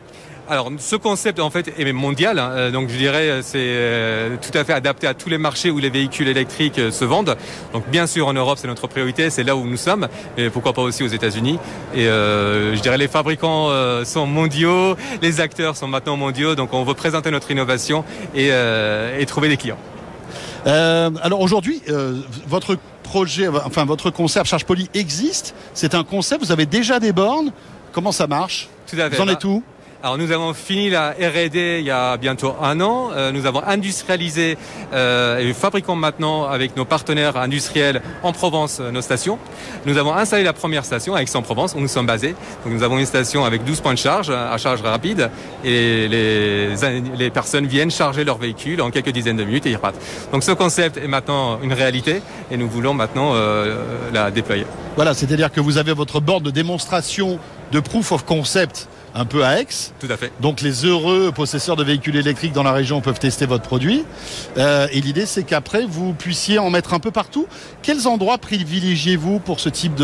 Alors, 0.47 0.69
ce 0.77 0.95
concept, 0.95 1.39
en 1.39 1.49
fait, 1.49 1.73
est 1.79 1.91
mondial. 1.91 2.37
Hein. 2.37 2.51
Euh, 2.51 2.71
donc, 2.71 2.89
je 2.89 2.97
dirais, 2.97 3.39
c'est 3.41 3.57
euh, 3.57 4.35
tout 4.39 4.55
à 4.55 4.63
fait 4.63 4.73
adapté 4.73 5.07
à 5.07 5.15
tous 5.15 5.27
les 5.27 5.39
marchés 5.39 5.71
où 5.71 5.79
les 5.79 5.89
véhicules 5.89 6.27
électriques 6.27 6.77
euh, 6.77 6.91
se 6.91 7.03
vendent. 7.03 7.35
Donc, 7.73 7.87
bien 7.89 8.05
sûr, 8.05 8.27
en 8.27 8.33
Europe, 8.33 8.59
c'est 8.61 8.67
notre 8.67 8.85
priorité. 8.85 9.31
C'est 9.31 9.43
là 9.43 9.55
où 9.55 9.65
nous 9.65 9.77
sommes. 9.77 10.07
Et 10.37 10.51
pourquoi 10.51 10.73
pas 10.73 10.83
aussi 10.83 11.03
aux 11.03 11.07
États-Unis. 11.07 11.57
Et 11.95 12.05
je 12.05 12.79
dirais, 12.81 12.97
les 12.97 13.07
fabricants 13.07 13.69
sont 14.03 14.25
mondiaux. 14.25 14.95
Les 15.21 15.41
acteurs 15.41 15.75
sont 15.75 15.87
maintenant 15.87 16.17
mondiaux. 16.17 16.55
Donc, 16.55 16.73
on 16.73 16.83
veut 16.83 16.93
présenter 16.93 17.31
notre 17.31 17.49
innovation 17.51 18.03
et, 18.35 18.49
et 18.49 19.25
trouver 19.25 19.49
des 19.49 19.57
clients. 19.57 19.77
alors, 20.65 21.41
aujourd'hui, 21.41 21.81
votre 22.47 22.77
projet, 23.03 23.47
enfin, 23.47 23.85
votre 23.85 24.09
concept 24.09 24.47
Charge 24.47 24.65
Poly 24.65 24.89
existe. 24.93 25.55
C'est 25.73 25.95
un 25.95 26.03
concept. 26.03 26.43
Vous 26.43 26.51
avez 26.51 26.65
déjà 26.65 26.99
des 26.99 27.13
bornes. 27.13 27.51
Comment 27.91 28.11
ça 28.11 28.27
marche? 28.27 28.69
Tout 28.87 28.97
à 28.99 29.09
fait. 29.09 29.15
Vous 29.15 29.21
en 29.21 29.27
êtes 29.27 29.43
bah, 29.43 29.49
où? 29.49 29.63
Alors 30.05 30.19
nous 30.19 30.31
avons 30.31 30.53
fini 30.53 30.91
la 30.91 31.13
R&D 31.13 31.77
il 31.79 31.85
y 31.87 31.89
a 31.89 32.15
bientôt 32.17 32.53
un 32.61 32.79
an. 32.79 33.09
Euh, 33.15 33.31
nous 33.31 33.47
avons 33.47 33.63
industrialisé 33.63 34.55
euh, 34.93 35.39
et 35.39 35.51
fabriquons 35.51 35.95
maintenant 35.95 36.43
avec 36.43 36.77
nos 36.77 36.85
partenaires 36.85 37.37
industriels 37.37 38.03
en 38.21 38.31
Provence 38.31 38.77
euh, 38.79 38.91
nos 38.91 39.01
stations. 39.01 39.39
Nous 39.87 39.97
avons 39.97 40.13
installé 40.13 40.43
la 40.43 40.53
première 40.53 40.85
station 40.85 41.15
à 41.15 41.23
Aix-en-Provence 41.23 41.73
où 41.73 41.79
nous 41.79 41.87
sommes 41.87 42.05
basés. 42.05 42.35
Donc 42.63 42.73
nous 42.73 42.83
avons 42.83 42.99
une 42.99 43.07
station 43.07 43.45
avec 43.45 43.63
12 43.63 43.81
points 43.81 43.95
de 43.95 43.97
charge 43.97 44.29
à 44.29 44.55
charge 44.59 44.83
rapide 44.83 45.31
et 45.63 46.07
les, 46.07 46.75
les 47.17 47.29
personnes 47.31 47.65
viennent 47.65 47.89
charger 47.89 48.23
leur 48.23 48.37
véhicule 48.37 48.83
en 48.83 48.91
quelques 48.91 49.09
dizaines 49.09 49.37
de 49.37 49.43
minutes 49.43 49.65
et 49.65 49.71
ils 49.71 49.75
repartent. 49.75 49.99
Donc 50.31 50.43
ce 50.43 50.51
concept 50.51 50.97
est 50.97 51.07
maintenant 51.07 51.59
une 51.63 51.73
réalité 51.73 52.21
et 52.51 52.57
nous 52.57 52.69
voulons 52.69 52.93
maintenant 52.93 53.31
euh, 53.33 53.75
la 54.13 54.29
déployer. 54.29 54.67
Voilà, 54.97 55.15
c'est-à-dire 55.15 55.51
que 55.51 55.61
vous 55.61 55.79
avez 55.79 55.93
votre 55.93 56.19
bord 56.19 56.41
de 56.41 56.51
démonstration 56.51 57.39
de 57.71 57.79
proof 57.79 58.11
of 58.11 58.23
concept 58.23 58.87
un 59.15 59.25
peu 59.25 59.43
à 59.43 59.59
Aix. 59.61 59.67
Tout 59.99 60.07
à 60.09 60.17
fait. 60.17 60.31
Donc 60.41 60.61
les 60.61 60.85
heureux 60.85 61.31
possesseurs 61.33 61.77
de 61.77 61.83
véhicules 61.83 62.17
électriques 62.17 62.53
dans 62.53 62.63
la 62.63 62.73
région 62.73 63.01
peuvent 63.01 63.17
tester 63.17 63.45
votre 63.45 63.63
produit. 63.63 64.03
Euh, 64.57 64.87
et 64.91 65.01
l'idée, 65.01 65.25
c'est 65.25 65.43
qu'après, 65.43 65.85
vous 65.85 66.13
puissiez 66.13 66.59
en 66.59 66.69
mettre 66.69 66.93
un 66.93 66.99
peu 66.99 67.11
partout. 67.11 67.47
Quels 67.81 68.07
endroits 68.07 68.37
privilégiez-vous 68.37 69.39
pour 69.39 69.59
ce 69.59 69.69
type 69.69 69.99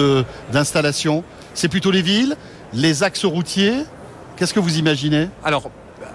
d'installation? 0.51 1.23
C'est 1.53 1.67
plutôt 1.67 1.91
les 1.91 2.01
villes, 2.01 2.35
les 2.73 3.03
axes 3.03 3.25
routiers? 3.25 3.83
Qu'est-ce 4.37 4.53
que 4.53 4.59
vous 4.59 4.77
imaginez? 4.77 5.27
Alors, 5.43 5.69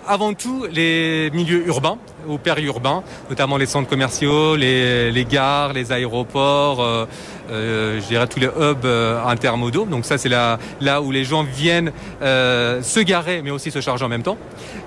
avant 0.06 0.34
tout 0.34 0.66
les 0.70 1.30
milieux 1.32 1.66
urbains 1.66 1.98
ou 2.28 2.38
périurbains, 2.38 3.02
notamment 3.30 3.56
les 3.56 3.66
centres 3.66 3.88
commerciaux, 3.88 4.56
les, 4.56 5.26
gares, 5.28 5.72
les 5.72 5.92
aéroports, 5.92 6.82
euh, 6.82 7.06
euh, 7.50 8.00
je 8.00 8.06
dirais 8.06 8.26
tous 8.26 8.40
les 8.40 8.46
hubs 8.46 8.84
euh, 8.84 9.25
intermodaux. 9.25 9.86
Donc 9.86 10.04
ça 10.04 10.18
c'est 10.18 10.28
là, 10.28 10.58
là 10.80 11.00
où 11.00 11.10
les 11.12 11.25
gens 11.25 11.44
viennent 11.44 11.92
se 12.20 13.00
garer 13.00 13.42
mais 13.42 13.50
aussi 13.50 13.70
se 13.70 13.80
charger 13.80 14.04
en 14.04 14.08
même 14.08 14.22
temps. 14.22 14.36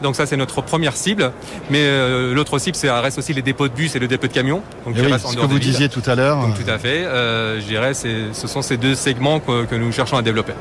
Donc 0.02 0.16
ça 0.16 0.26
c'est 0.26 0.38
notre 0.38 0.62
première 0.62 0.96
cible. 0.96 1.32
Mais 1.70 2.34
l'autre 2.34 2.58
cible 2.60 2.76
c'est 2.76 2.90
reste 2.90 3.18
aussi 3.18 3.34
les 3.34 3.42
dépôts 3.42 3.68
de 3.68 3.74
bus 3.74 3.96
et 3.96 4.00
le 4.00 4.08
dépôt 4.08 4.28
de 4.28 4.34
camions. 4.34 4.62
Donc 4.86 4.96
eh 4.98 5.18
ce 5.18 5.36
que 5.36 5.46
vous 5.46 5.60
disiez 5.60 5.90
tout 5.90 6.04
à 6.06 6.16
l'heure. 6.16 6.40
Tout 6.56 6.70
à 6.70 6.78
fait. 6.78 7.04
je 7.04 7.66
dirais 7.66 7.94
ce 7.94 8.48
sont 8.48 8.62
ces 8.62 8.78
deux 8.78 8.96
segments 8.96 9.40
que 9.40 9.76
nous 9.76 9.92
cherchons 9.92 10.18
à 10.18 10.22
développer. 10.22 10.54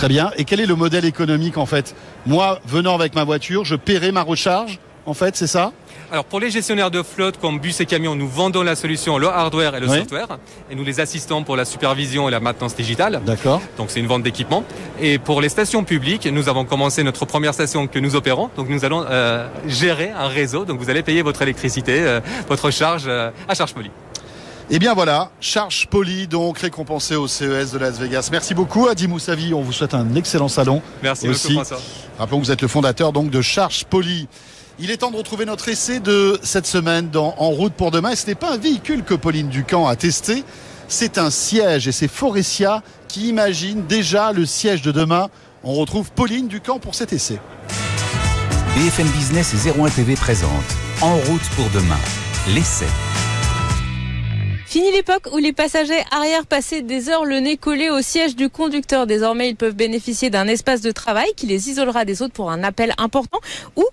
Très 0.00 0.08
bien. 0.08 0.30
Et 0.38 0.44
quel 0.44 0.60
est 0.60 0.66
le 0.66 0.76
modèle 0.76 1.04
économique 1.04 1.58
en 1.58 1.66
fait? 1.66 1.94
Moi, 2.26 2.60
venant 2.66 2.94
avec 2.94 3.14
ma 3.14 3.24
voiture, 3.24 3.64
je 3.64 3.76
paierai 3.76 4.12
ma 4.12 4.22
recharge 4.22 4.78
en 5.06 5.14
fait, 5.14 5.36
c'est 5.36 5.46
ça 5.46 5.72
alors 6.12 6.24
pour 6.24 6.40
les 6.40 6.50
gestionnaires 6.50 6.90
de 6.90 7.04
flotte 7.04 7.38
comme 7.38 7.60
bus 7.60 7.80
et 7.80 7.86
camions, 7.86 8.16
nous 8.16 8.26
vendons 8.26 8.62
la 8.64 8.74
solution, 8.74 9.16
le 9.16 9.28
hardware 9.28 9.76
et 9.76 9.80
le 9.80 9.86
software, 9.86 10.26
et 10.68 10.74
nous 10.74 10.82
les 10.82 10.98
assistons 10.98 11.44
pour 11.44 11.56
la 11.56 11.64
supervision 11.64 12.28
et 12.28 12.32
la 12.32 12.40
maintenance 12.40 12.74
digitale. 12.74 13.20
D'accord. 13.24 13.62
Donc 13.76 13.90
c'est 13.90 14.00
une 14.00 14.08
vente 14.08 14.24
d'équipement. 14.24 14.64
Et 15.00 15.18
pour 15.18 15.40
les 15.40 15.48
stations 15.48 15.84
publiques, 15.84 16.26
nous 16.26 16.48
avons 16.48 16.64
commencé 16.64 17.04
notre 17.04 17.26
première 17.26 17.54
station 17.54 17.86
que 17.86 18.00
nous 18.00 18.16
opérons. 18.16 18.50
Donc 18.56 18.68
nous 18.68 18.84
allons 18.84 19.04
euh, 19.08 19.46
gérer 19.66 20.10
un 20.10 20.26
réseau. 20.26 20.64
Donc 20.64 20.80
vous 20.80 20.90
allez 20.90 21.04
payer 21.04 21.22
votre 21.22 21.42
électricité, 21.42 22.00
euh, 22.00 22.20
votre 22.48 22.72
charge 22.72 23.04
euh, 23.06 23.30
à 23.46 23.54
charge 23.54 23.72
polie. 23.72 23.92
Et 24.70 24.76
eh 24.76 24.78
bien 24.78 24.94
voilà, 24.94 25.32
charge 25.40 25.88
polie 25.88 26.28
donc 26.28 26.60
récompensée 26.60 27.16
au 27.16 27.26
CES 27.26 27.72
de 27.72 27.78
Las 27.78 27.98
Vegas. 27.98 28.28
Merci 28.30 28.54
beaucoup 28.54 28.86
Adi 28.86 29.08
Moussavi, 29.08 29.52
on 29.52 29.62
vous 29.62 29.72
souhaite 29.72 29.94
un 29.94 30.14
excellent 30.14 30.46
salon. 30.46 30.80
Merci 31.02 31.28
aussi. 31.28 31.54
beaucoup 31.54 31.74
Rappelons 32.20 32.38
que 32.38 32.44
vous 32.44 32.52
êtes 32.52 32.62
le 32.62 32.68
fondateur 32.68 33.12
donc 33.12 33.30
de 33.30 33.42
Charge 33.42 33.84
Poly. 33.86 34.28
Il 34.78 34.92
est 34.92 34.98
temps 34.98 35.10
de 35.10 35.16
retrouver 35.16 35.44
notre 35.44 35.68
essai 35.68 35.98
de 35.98 36.38
cette 36.44 36.68
semaine 36.68 37.10
dans 37.10 37.34
En 37.38 37.50
route 37.50 37.72
pour 37.72 37.90
demain. 37.90 38.10
Et 38.10 38.16
ce 38.16 38.28
n'est 38.28 38.36
pas 38.36 38.52
un 38.52 38.58
véhicule 38.58 39.02
que 39.02 39.14
Pauline 39.14 39.48
Ducamp 39.48 39.88
a 39.88 39.96
testé, 39.96 40.44
c'est 40.86 41.18
un 41.18 41.30
siège 41.30 41.88
et 41.88 41.92
c'est 41.92 42.06
Forestia 42.06 42.84
qui 43.08 43.28
imagine 43.28 43.84
déjà 43.88 44.30
le 44.30 44.46
siège 44.46 44.82
de 44.82 44.92
demain. 44.92 45.30
On 45.64 45.74
retrouve 45.74 46.12
Pauline 46.12 46.46
Ducamp 46.46 46.78
pour 46.78 46.94
cet 46.94 47.12
essai. 47.12 47.40
BFM 48.76 49.08
Business 49.08 49.52
et 49.52 49.80
01 49.80 49.88
TV 49.88 50.14
présente 50.14 50.50
En 51.00 51.16
route 51.16 51.48
pour 51.56 51.68
demain, 51.70 51.98
l'essai. 52.54 52.86
Fini 54.70 54.92
l'époque 54.92 55.26
où 55.32 55.38
les 55.38 55.52
passagers 55.52 56.00
arrière 56.12 56.46
passaient 56.46 56.80
des 56.80 57.08
heures 57.08 57.24
le 57.24 57.40
nez 57.40 57.56
collé 57.56 57.90
au 57.90 58.02
siège 58.02 58.36
du 58.36 58.48
conducteur. 58.48 59.08
Désormais, 59.08 59.48
ils 59.48 59.56
peuvent 59.56 59.74
bénéficier 59.74 60.30
d'un 60.30 60.46
espace 60.46 60.80
de 60.80 60.92
travail 60.92 61.26
qui 61.36 61.46
les 61.48 61.70
isolera 61.70 62.04
des 62.04 62.22
autres 62.22 62.34
pour 62.34 62.52
un 62.52 62.62
appel 62.62 62.94
important 62.96 63.40
ou 63.74 63.84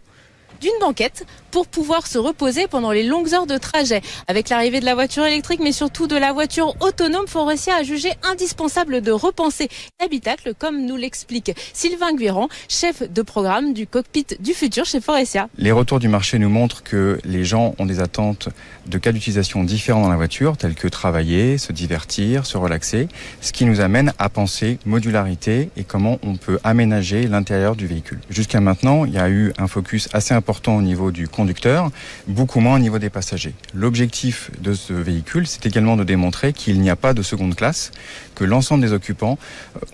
d'une 0.62 0.78
banquette 0.80 1.26
pour 1.52 1.68
pouvoir 1.68 2.08
se 2.08 2.18
reposer 2.18 2.68
pendant 2.68 2.92
les 2.92 3.04
longues 3.04 3.34
heures 3.34 3.48
de 3.48 3.58
trajet. 3.58 4.02
Avec 4.28 4.50
l'arrivée 4.50 4.80
de 4.80 4.86
la 4.86 4.96
voiture 4.96 5.26
électrique, 5.26 5.60
mais 5.62 5.72
surtout 5.72 6.08
de 6.08 6.16
la 6.16 6.34
voiture 6.34 6.76
autonome, 6.80 7.28
Forestia 7.28 7.76
a 7.76 7.84
jugé 7.84 8.12
indispensable 8.24 9.02
de 9.02 9.12
repenser 9.12 9.70
l'habitacle, 10.00 10.54
comme 10.58 10.86
nous 10.86 10.96
l'explique 10.96 11.52
Sylvain 11.74 12.14
Guéran, 12.14 12.48
chef 12.70 13.04
de 13.12 13.22
programme 13.22 13.74
du 13.74 13.88
cockpit 13.88 14.26
du 14.40 14.54
futur 14.54 14.86
chez 14.86 15.02
Forestia. 15.02 15.50
Les 15.58 15.72
retours 15.72 16.00
du 16.00 16.08
marché 16.08 16.40
nous 16.40 16.50
montrent 16.50 16.84
que 16.84 17.20
les 17.24 17.44
gens 17.44 17.76
ont 17.80 17.86
des 17.86 18.00
attentes 18.00 18.50
de 18.88 18.98
cas 18.98 19.12
d'utilisation 19.12 19.64
différents 19.64 20.02
dans 20.02 20.10
la 20.10 20.16
voiture, 20.16 20.58
tels 20.58 20.76
que 20.76 20.88
travailler, 20.88 21.58
se 21.58 21.72
divertir, 21.72 22.46
se 22.46 22.58
relaxer, 22.58 23.08
ce 23.42 23.52
qui 23.52 23.66
nous 23.66 23.82
amène 23.82 24.14
à 24.20 24.30
penser 24.30 24.80
modularité 24.86 25.70
et 25.78 25.84
comment 25.84 26.20
on 26.24 26.36
peut 26.36 26.60
aménager 26.64 27.28
l'intérieur 27.28 27.76
du 27.76 27.88
véhicule. 27.88 28.20
Jusqu'à 28.30 28.60
maintenant, 28.60 29.06
il 29.06 29.14
y 29.14 29.18
a 29.18 29.30
eu 29.30 29.54
un 29.58 29.68
focus 29.68 30.10
assez 30.14 30.34
important 30.34 30.78
au 30.78 30.82
niveau 30.82 31.12
du 31.12 31.28
conducteur, 31.38 31.92
beaucoup 32.28 32.60
moins 32.60 32.76
au 32.76 32.80
niveau 32.80 33.00
des 33.00 33.12
passagers. 33.12 33.54
L'objectif 33.74 34.50
de 34.60 34.74
ce 34.74 34.92
véhicule, 34.92 35.46
c'est 35.48 35.66
également 35.66 35.96
de 35.96 36.04
démontrer 36.04 36.52
qu'il 36.52 36.82
n'y 36.82 36.90
a 36.90 36.96
pas 36.96 37.14
de 37.14 37.22
seconde 37.22 37.56
classe, 37.56 37.92
que 38.36 38.44
l'ensemble 38.44 38.82
des 38.82 38.92
occupants 38.92 39.38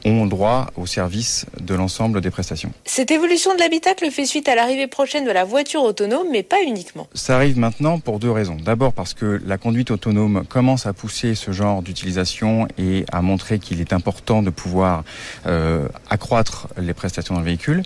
euh, 0.06 0.10
ont 0.10 0.26
droit 0.26 0.72
au 0.78 0.86
service 0.86 1.46
de 1.60 1.76
l'ensemble 1.76 2.22
des 2.22 2.32
prestations. 2.32 2.72
Cette 2.86 3.12
évolution 3.12 3.54
de 3.56 3.60
l'habitacle 3.60 4.10
fait 4.10 4.26
suite 4.26 4.48
à 4.48 4.56
l'arrivée 4.56 4.88
prochaine 4.88 5.26
de 5.26 5.32
la 5.32 5.44
voiture 5.44 5.84
autonome, 5.84 6.28
mais 6.32 6.44
pas 6.44 6.64
uniquement. 6.66 7.08
Ça 7.14 7.36
arrive 7.36 7.58
maintenant 7.58 8.00
pour 8.00 8.20
deux 8.20 8.32
raisons. 8.32 8.58
D'abord 8.64 8.94
parce 8.94 9.14
que 9.14 9.42
la 9.46 9.58
conduite 9.58 9.92
autonome 9.92 10.46
commence 10.48 10.86
à 10.86 10.94
pousser 10.94 11.36
ce 11.36 11.52
genre 11.52 11.82
d'utilisation 11.82 12.68
et 12.78 13.06
à 13.12 13.22
montrer 13.22 13.60
qu'il 13.60 13.82
est 13.82 13.92
important 13.92 14.42
de 14.42 14.50
pouvoir 14.50 15.04
euh, 15.46 15.88
accroître 16.10 16.68
les 16.78 16.94
prestations 16.94 17.36
dans 17.36 17.42
le 17.42 17.46
véhicule 17.46 17.84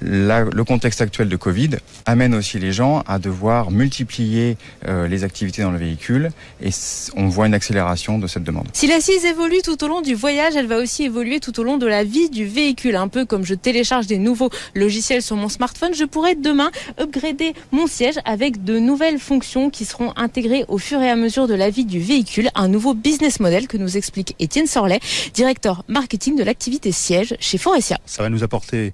le 0.00 0.62
contexte 0.62 1.00
actuel 1.00 1.28
de 1.28 1.36
Covid 1.36 1.70
amène 2.06 2.34
aussi 2.34 2.58
les 2.58 2.72
gens 2.72 3.02
à 3.06 3.18
devoir 3.18 3.70
multiplier 3.70 4.56
euh, 4.86 5.08
les 5.08 5.24
activités 5.24 5.62
dans 5.62 5.70
le 5.70 5.78
véhicule 5.78 6.30
et 6.62 6.70
on 7.16 7.28
voit 7.28 7.46
une 7.46 7.54
accélération 7.54 8.18
de 8.18 8.26
cette 8.26 8.44
demande. 8.44 8.68
Si 8.72 8.86
l'assise 8.86 9.24
évolue 9.24 9.60
tout 9.62 9.82
au 9.84 9.88
long 9.88 10.00
du 10.00 10.14
voyage, 10.14 10.56
elle 10.56 10.66
va 10.66 10.78
aussi 10.78 11.04
évoluer 11.04 11.40
tout 11.40 11.58
au 11.60 11.62
long 11.62 11.76
de 11.76 11.86
la 11.86 12.04
vie 12.04 12.30
du 12.30 12.46
véhicule. 12.46 12.96
Un 12.96 13.08
peu 13.08 13.24
comme 13.24 13.44
je 13.44 13.54
télécharge 13.54 14.06
des 14.06 14.18
nouveaux 14.18 14.50
logiciels 14.74 15.22
sur 15.22 15.36
mon 15.36 15.48
smartphone, 15.48 15.94
je 15.94 16.04
pourrais 16.04 16.34
demain 16.34 16.70
upgrader 17.00 17.54
mon 17.72 17.86
siège 17.86 18.16
avec 18.24 18.64
de 18.64 18.78
nouvelles 18.78 19.18
fonctions 19.18 19.70
qui 19.70 19.84
seront 19.84 20.12
intégrées 20.16 20.64
au 20.68 20.78
fur 20.78 21.00
et 21.00 21.10
à 21.10 21.16
mesure 21.16 21.48
de 21.48 21.54
la 21.54 21.70
vie 21.70 21.84
du 21.84 22.00
véhicule. 22.00 22.50
Un 22.54 22.68
nouveau 22.68 22.94
business 22.94 23.40
model 23.40 23.66
que 23.66 23.76
nous 23.76 23.96
explique 23.96 24.34
Étienne 24.38 24.66
Sorlet, 24.66 25.00
directeur 25.34 25.84
marketing 25.88 26.36
de 26.36 26.42
l'activité 26.42 26.92
siège 26.92 27.36
chez 27.40 27.58
Forestia. 27.58 27.98
Ça 28.06 28.22
va 28.22 28.28
nous 28.28 28.42
apporter 28.42 28.92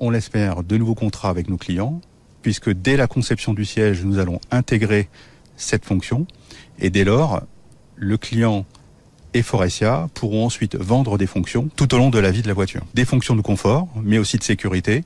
on 0.00 0.10
l'espère, 0.10 0.62
de 0.62 0.76
nouveaux 0.76 0.94
contrats 0.94 1.28
avec 1.28 1.48
nos 1.48 1.58
clients, 1.58 2.00
puisque 2.42 2.70
dès 2.70 2.96
la 2.96 3.06
conception 3.06 3.52
du 3.54 3.64
siège, 3.64 4.04
nous 4.04 4.18
allons 4.18 4.40
intégrer 4.50 5.08
cette 5.56 5.84
fonction. 5.84 6.26
Et 6.78 6.90
dès 6.90 7.04
lors, 7.04 7.42
le 7.96 8.16
client 8.16 8.64
et 9.34 9.42
Forestia 9.42 10.08
pourront 10.14 10.46
ensuite 10.46 10.74
vendre 10.74 11.18
des 11.18 11.26
fonctions 11.26 11.68
tout 11.76 11.94
au 11.94 11.98
long 11.98 12.10
de 12.10 12.18
la 12.18 12.30
vie 12.30 12.42
de 12.42 12.48
la 12.48 12.54
voiture. 12.54 12.82
Des 12.94 13.04
fonctions 13.04 13.36
de 13.36 13.42
confort, 13.42 13.88
mais 14.02 14.18
aussi 14.18 14.38
de 14.38 14.42
sécurité. 14.42 15.04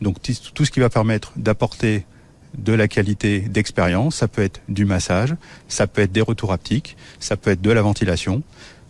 Donc 0.00 0.16
tout 0.20 0.64
ce 0.64 0.70
qui 0.70 0.80
va 0.80 0.90
permettre 0.90 1.32
d'apporter 1.36 2.04
de 2.58 2.72
la 2.72 2.88
qualité 2.88 3.40
d'expérience, 3.40 4.16
ça 4.16 4.28
peut 4.28 4.42
être 4.42 4.60
du 4.68 4.84
massage, 4.84 5.34
ça 5.68 5.86
peut 5.86 6.02
être 6.02 6.12
des 6.12 6.20
retours 6.20 6.52
haptiques, 6.52 6.96
ça 7.20 7.36
peut 7.36 7.50
être 7.50 7.62
de 7.62 7.70
la 7.70 7.82
ventilation, 7.82 8.42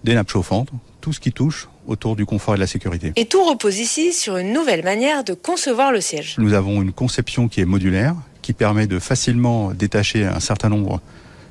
des 0.03 0.15
nappes 0.15 0.31
chauffantes, 0.31 0.71
tout 1.05 1.13
ce 1.13 1.21
qui 1.21 1.33
touche 1.33 1.69
autour 1.87 2.17
du 2.17 2.25
confort 2.25 2.55
et 2.55 2.57
de 2.57 2.63
la 2.63 2.67
sécurité. 2.67 3.13
Et 3.17 3.27
tout 3.27 3.45
repose 3.45 3.79
ici 3.79 4.15
sur 4.15 4.39
une 4.39 4.55
nouvelle 4.55 4.83
manière 4.83 5.23
de 5.23 5.35
concevoir 5.35 5.93
le 5.93 6.01
siège. 6.01 6.37
Nous 6.39 6.55
avons 6.55 6.81
une 6.81 6.93
conception 6.93 7.47
qui 7.47 7.61
est 7.61 7.67
modulaire, 7.67 8.15
qui 8.41 8.55
permet 8.55 8.87
de 8.87 8.99
facilement 8.99 9.73
détacher 9.73 10.25
un 10.25 10.41
certain 10.41 10.71
nombre 10.71 11.03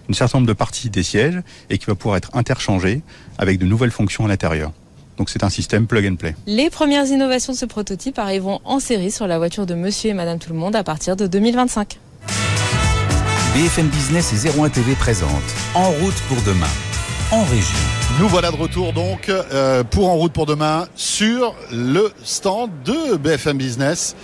un 0.10 0.14
certain 0.14 0.40
nombre 0.40 0.48
de 0.48 0.54
parties 0.54 0.90
des 0.90 1.04
sièges 1.04 1.40
et 1.70 1.78
qui 1.78 1.86
va 1.86 1.94
pouvoir 1.94 2.18
être 2.18 2.32
interchangée 2.34 3.04
avec 3.38 3.60
de 3.60 3.66
nouvelles 3.66 3.92
fonctions 3.92 4.26
à 4.26 4.28
l'intérieur. 4.28 4.72
Donc 5.18 5.30
c'est 5.30 5.44
un 5.44 5.50
système 5.50 5.86
plug 5.86 6.12
and 6.12 6.16
play. 6.16 6.36
Les 6.48 6.72
premières 6.72 7.06
innovations 7.06 7.54
de 7.54 7.58
ce 7.58 7.66
prototype 7.66 8.18
arriveront 8.18 8.60
en 8.66 8.80
série 8.80 9.12
sur 9.12 9.28
la 9.28 9.38
voiture 9.38 9.68
de 9.68 9.76
Monsieur 9.76 10.10
et 10.10 10.14
Madame 10.16 10.40
Tout 10.40 10.52
le 10.52 10.58
Monde 10.58 10.76
à 10.76 10.84
partir 10.84 11.16
de 11.16 11.28
2025. 11.28 12.00
BFM 13.54 13.88
Business 13.90 14.34
et 14.34 14.60
01 14.60 14.70
TV 14.70 14.96
présente 14.96 15.30
En 15.76 15.92
route 15.92 16.20
pour 16.28 16.42
demain, 16.42 16.66
Nous 18.20 18.28
voilà 18.28 18.52
de 18.52 18.56
retour 18.56 18.94
donc 18.94 19.28
euh, 19.28 19.84
pour 19.84 20.08
En 20.08 20.14
route 20.14 20.34
pour 20.34 20.46
demain 20.46 20.88
sur 20.96 21.56
le 21.72 22.12
stand 22.24 22.70
de 22.86 23.16
BFM 23.18 23.58
Business. 23.58 24.16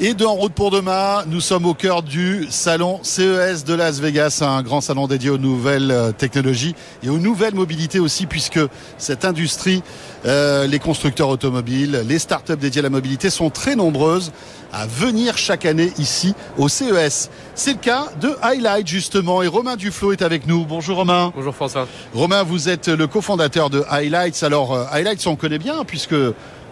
Et 0.00 0.12
de 0.12 0.24
En 0.24 0.34
route 0.34 0.52
pour 0.52 0.72
demain, 0.72 1.22
nous 1.28 1.40
sommes 1.40 1.66
au 1.66 1.74
cœur 1.74 2.02
du 2.02 2.48
salon 2.50 2.98
CES 3.04 3.62
de 3.64 3.74
Las 3.74 4.00
Vegas, 4.00 4.42
un 4.42 4.60
grand 4.62 4.80
salon 4.80 5.06
dédié 5.06 5.30
aux 5.30 5.38
nouvelles 5.38 5.92
euh, 5.92 6.10
technologies 6.10 6.74
et 7.04 7.08
aux 7.08 7.18
nouvelles 7.18 7.54
mobilités 7.54 8.00
aussi, 8.00 8.26
puisque 8.26 8.58
cette 8.98 9.24
industrie, 9.24 9.84
euh, 10.26 10.66
les 10.66 10.80
constructeurs 10.80 11.28
automobiles, 11.28 12.02
les 12.08 12.18
startups 12.18 12.56
dédiées 12.56 12.80
à 12.80 12.82
la 12.82 12.90
mobilité 12.90 13.30
sont 13.30 13.50
très 13.50 13.76
nombreuses 13.76 14.32
à 14.72 14.84
venir 14.88 15.38
chaque 15.38 15.64
année 15.64 15.92
ici 15.98 16.34
au 16.58 16.68
CES. 16.68 17.30
C'est 17.54 17.74
le 17.74 17.78
cas 17.78 18.08
de 18.20 18.34
Highlight 18.42 18.88
justement 18.88 19.42
et 19.42 19.46
Romain 19.46 19.76
Duflo 19.76 20.10
est 20.10 20.22
avec 20.22 20.48
nous. 20.48 20.64
Bonjour 20.64 20.96
Romain. 20.96 21.32
Bonjour 21.36 21.54
François. 21.54 21.86
Romain, 22.12 22.42
vous 22.42 22.68
êtes 22.68 22.88
le 22.88 23.06
cofondateur 23.06 23.70
de 23.70 23.84
Highlights. 23.88 24.42
Alors 24.42 24.74
euh, 24.74 24.86
Highlights, 24.90 25.28
on 25.28 25.36
connaît 25.36 25.60
bien 25.60 25.84
puisque 25.84 26.16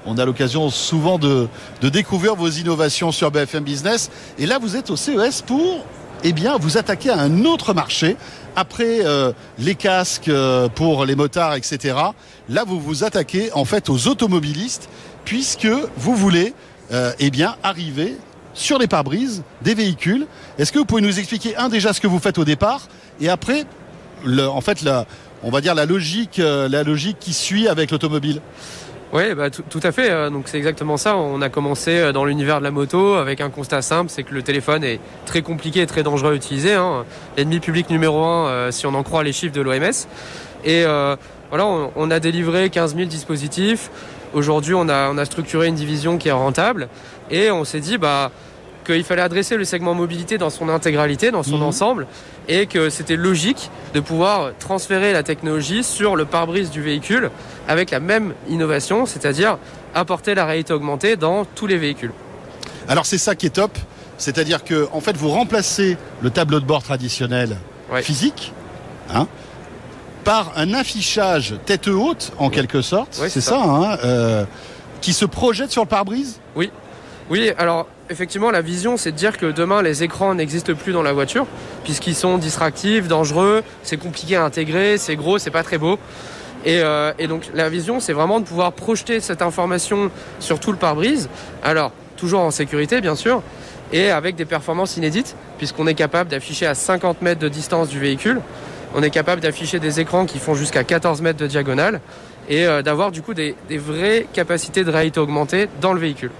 on 0.06 0.18
a 0.18 0.24
l'occasion 0.24 0.70
souvent 0.70 1.18
de, 1.18 1.48
découvrir 1.82 2.34
vos 2.34 2.48
innovations 2.48 3.12
sur 3.12 3.30
BFM 3.30 3.64
Business. 3.64 4.10
Et 4.38 4.46
là, 4.46 4.58
vous 4.58 4.76
êtes 4.76 4.90
au 4.90 4.96
CES 4.96 5.42
pour, 5.42 5.84
eh 6.24 6.32
bien, 6.32 6.56
vous 6.58 6.76
attaquer 6.76 7.10
à 7.10 7.20
un 7.20 7.44
autre 7.44 7.74
marché. 7.74 8.16
Après 8.54 9.06
euh, 9.06 9.32
les 9.58 9.74
casques 9.74 10.28
euh, 10.28 10.68
pour 10.68 11.06
les 11.06 11.14
motards, 11.14 11.54
etc. 11.54 11.96
Là, 12.48 12.64
vous 12.66 12.80
vous 12.80 13.02
attaquez 13.02 13.50
en 13.54 13.64
fait 13.64 13.88
aux 13.88 14.08
automobilistes 14.08 14.90
puisque 15.24 15.68
vous 15.96 16.14
voulez, 16.14 16.52
euh, 16.92 17.12
eh 17.18 17.30
bien, 17.30 17.56
arriver 17.62 18.16
sur 18.52 18.78
les 18.78 18.86
pare-brises 18.86 19.42
des 19.62 19.74
véhicules. 19.74 20.26
Est-ce 20.58 20.70
que 20.70 20.78
vous 20.78 20.84
pouvez 20.84 21.00
nous 21.00 21.18
expliquer 21.18 21.56
un 21.56 21.70
déjà 21.70 21.94
ce 21.94 22.00
que 22.00 22.06
vous 22.06 22.18
faites 22.18 22.36
au 22.36 22.44
départ 22.44 22.88
et 23.20 23.30
après, 23.30 23.64
en 24.26 24.60
fait, 24.60 24.84
on 25.42 25.50
va 25.50 25.60
dire 25.60 25.74
la 25.74 25.86
logique, 25.86 26.38
la 26.38 26.82
logique 26.82 27.18
qui 27.18 27.32
suit 27.32 27.68
avec 27.68 27.90
l'automobile? 27.90 28.40
Oui, 29.12 29.34
bah, 29.34 29.50
tout, 29.50 29.80
à 29.82 29.92
fait. 29.92 30.10
euh, 30.10 30.30
Donc 30.30 30.44
c'est 30.46 30.56
exactement 30.56 30.96
ça. 30.96 31.16
On 31.16 31.42
a 31.42 31.50
commencé 31.50 31.98
euh, 31.98 32.12
dans 32.12 32.24
l'univers 32.24 32.60
de 32.60 32.64
la 32.64 32.70
moto 32.70 33.14
avec 33.14 33.42
un 33.42 33.50
constat 33.50 33.82
simple, 33.82 34.10
c'est 34.10 34.22
que 34.22 34.32
le 34.32 34.42
téléphone 34.42 34.82
est 34.84 35.00
très 35.26 35.42
compliqué 35.42 35.82
et 35.82 35.86
très 35.86 36.02
dangereux 36.02 36.32
à 36.32 36.34
utiliser. 36.34 36.72
Hein. 36.72 37.04
L'ennemi 37.36 37.60
public 37.60 37.90
numéro 37.90 38.24
un, 38.24 38.46
euh, 38.46 38.70
si 38.70 38.86
on 38.86 38.94
en 38.94 39.02
croit 39.02 39.22
les 39.22 39.32
chiffres 39.32 39.54
de 39.54 39.60
l'OMS. 39.60 40.06
Et 40.64 40.84
euh, 40.86 41.16
voilà, 41.50 41.66
on, 41.66 41.92
on, 41.94 42.10
a 42.10 42.20
délivré 42.20 42.70
15 42.70 42.96
000 42.96 43.06
dispositifs. 43.06 43.90
Aujourd'hui, 44.32 44.72
on 44.72 44.88
a, 44.88 45.10
on 45.10 45.18
a 45.18 45.26
structuré 45.26 45.66
une 45.66 45.74
division 45.74 46.16
qui 46.16 46.28
est 46.28 46.32
rentable. 46.32 46.88
Et 47.30 47.50
on 47.50 47.64
s'est 47.64 47.80
dit, 47.80 47.98
bah 47.98 48.30
qu'il 48.84 49.04
fallait 49.04 49.22
adresser 49.22 49.56
le 49.56 49.64
segment 49.64 49.94
mobilité 49.94 50.38
dans 50.38 50.50
son 50.50 50.68
intégralité, 50.68 51.30
dans 51.30 51.42
son 51.42 51.58
mmh. 51.58 51.62
ensemble, 51.62 52.06
et 52.48 52.66
que 52.66 52.90
c'était 52.90 53.16
logique 53.16 53.70
de 53.94 54.00
pouvoir 54.00 54.52
transférer 54.58 55.12
la 55.12 55.22
technologie 55.22 55.84
sur 55.84 56.16
le 56.16 56.24
pare-brise 56.24 56.70
du 56.70 56.82
véhicule 56.82 57.30
avec 57.68 57.90
la 57.90 58.00
même 58.00 58.34
innovation, 58.48 59.06
c'est-à-dire 59.06 59.58
apporter 59.94 60.34
la 60.34 60.44
réalité 60.44 60.72
augmentée 60.72 61.16
dans 61.16 61.44
tous 61.44 61.66
les 61.66 61.76
véhicules. 61.76 62.12
Alors 62.88 63.06
c'est 63.06 63.18
ça 63.18 63.34
qui 63.34 63.46
est 63.46 63.50
top, 63.50 63.78
c'est-à-dire 64.18 64.64
que 64.64 64.88
en 64.92 65.00
fait 65.00 65.16
vous 65.16 65.28
remplacez 65.28 65.96
le 66.20 66.30
tableau 66.30 66.60
de 66.60 66.64
bord 66.64 66.82
traditionnel 66.82 67.56
ouais. 67.92 68.02
physique, 68.02 68.52
hein, 69.12 69.28
par 70.24 70.52
un 70.56 70.74
affichage 70.74 71.54
tête 71.66 71.88
haute 71.88 72.32
en 72.38 72.50
quelque 72.50 72.82
sorte, 72.82 73.18
ouais, 73.20 73.28
c'est 73.28 73.40
ça, 73.40 73.52
ça 73.52 73.62
hein, 73.62 73.98
euh, 74.04 74.44
qui 75.00 75.12
se 75.12 75.24
projette 75.24 75.70
sur 75.70 75.82
le 75.82 75.88
pare-brise? 75.88 76.40
Oui, 76.56 76.70
oui. 77.30 77.50
Alors 77.58 77.86
effectivement, 78.12 78.50
la 78.50 78.60
vision, 78.60 78.96
c'est 78.96 79.10
de 79.10 79.16
dire 79.16 79.36
que 79.36 79.46
demain, 79.46 79.82
les 79.82 80.04
écrans 80.04 80.34
n'existent 80.34 80.74
plus 80.74 80.92
dans 80.92 81.02
la 81.02 81.12
voiture, 81.12 81.46
puisqu'ils 81.82 82.14
sont 82.14 82.38
distractifs, 82.38 83.08
dangereux, 83.08 83.64
c'est 83.82 83.96
compliqué 83.96 84.36
à 84.36 84.44
intégrer, 84.44 84.98
c'est 84.98 85.16
gros, 85.16 85.38
c'est 85.38 85.50
pas 85.50 85.64
très 85.64 85.78
beau. 85.78 85.98
Et, 86.64 86.80
euh, 86.80 87.12
et, 87.18 87.26
donc, 87.26 87.50
la 87.54 87.68
vision, 87.68 87.98
c'est 87.98 88.12
vraiment 88.12 88.38
de 88.38 88.44
pouvoir 88.44 88.72
projeter 88.72 89.18
cette 89.18 89.42
information 89.42 90.10
sur 90.38 90.60
tout 90.60 90.70
le 90.70 90.78
pare-brise. 90.78 91.28
Alors, 91.64 91.90
toujours 92.16 92.40
en 92.40 92.52
sécurité, 92.52 93.00
bien 93.00 93.16
sûr, 93.16 93.42
et 93.92 94.10
avec 94.10 94.36
des 94.36 94.44
performances 94.44 94.96
inédites, 94.96 95.34
puisqu'on 95.58 95.86
est 95.86 95.94
capable 95.94 96.30
d'afficher 96.30 96.66
à 96.66 96.74
50 96.74 97.22
mètres 97.22 97.40
de 97.40 97.48
distance 97.48 97.88
du 97.88 97.98
véhicule. 97.98 98.40
On 98.94 99.02
est 99.02 99.10
capable 99.10 99.40
d'afficher 99.40 99.80
des 99.80 100.00
écrans 100.00 100.26
qui 100.26 100.38
font 100.38 100.54
jusqu'à 100.54 100.84
14 100.84 101.22
mètres 101.22 101.38
de 101.38 101.46
diagonale 101.46 102.00
et 102.48 102.66
euh, 102.66 102.82
d'avoir 102.82 103.10
du 103.10 103.22
coup 103.22 103.32
des, 103.34 103.54
des 103.68 103.78
vraies 103.78 104.26
capacités 104.32 104.84
de 104.84 104.90
réalité 104.90 105.18
augmentée 105.18 105.68
dans 105.80 105.94
le 105.94 106.00
véhicule. 106.00 106.30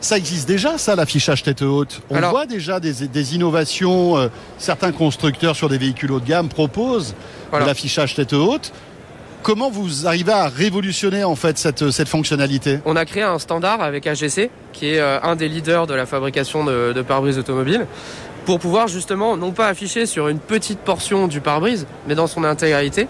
Ça 0.00 0.16
existe 0.16 0.46
déjà, 0.46 0.78
ça, 0.78 0.94
l'affichage 0.94 1.42
tête 1.42 1.62
haute. 1.62 2.00
On 2.10 2.16
Alors, 2.16 2.30
voit 2.30 2.46
déjà 2.46 2.78
des, 2.78 2.92
des 2.92 3.34
innovations. 3.34 4.16
Euh, 4.16 4.28
certains 4.58 4.92
constructeurs 4.92 5.56
sur 5.56 5.68
des 5.68 5.78
véhicules 5.78 6.12
haut 6.12 6.20
de 6.20 6.26
gamme 6.26 6.48
proposent 6.48 7.14
voilà. 7.50 7.66
l'affichage 7.66 8.14
tête 8.14 8.32
haute. 8.32 8.72
Comment 9.42 9.70
vous 9.70 10.06
arrivez 10.06 10.32
à 10.32 10.48
révolutionner 10.48 11.24
en 11.24 11.36
fait 11.36 11.58
cette, 11.58 11.90
cette, 11.90 12.08
fonctionnalité? 12.08 12.80
On 12.84 12.96
a 12.96 13.04
créé 13.04 13.22
un 13.22 13.38
standard 13.38 13.80
avec 13.80 14.06
AGC, 14.06 14.50
qui 14.72 14.90
est 14.90 15.00
euh, 15.00 15.20
un 15.22 15.36
des 15.36 15.48
leaders 15.48 15.86
de 15.86 15.94
la 15.94 16.06
fabrication 16.06 16.64
de, 16.64 16.92
de 16.92 17.02
pare-brise 17.02 17.38
automobile, 17.38 17.86
pour 18.44 18.58
pouvoir 18.58 18.88
justement 18.88 19.36
non 19.36 19.52
pas 19.52 19.68
afficher 19.68 20.06
sur 20.06 20.28
une 20.28 20.38
petite 20.38 20.80
portion 20.80 21.28
du 21.28 21.40
pare-brise, 21.40 21.86
mais 22.06 22.14
dans 22.14 22.26
son 22.26 22.44
intégralité. 22.44 23.08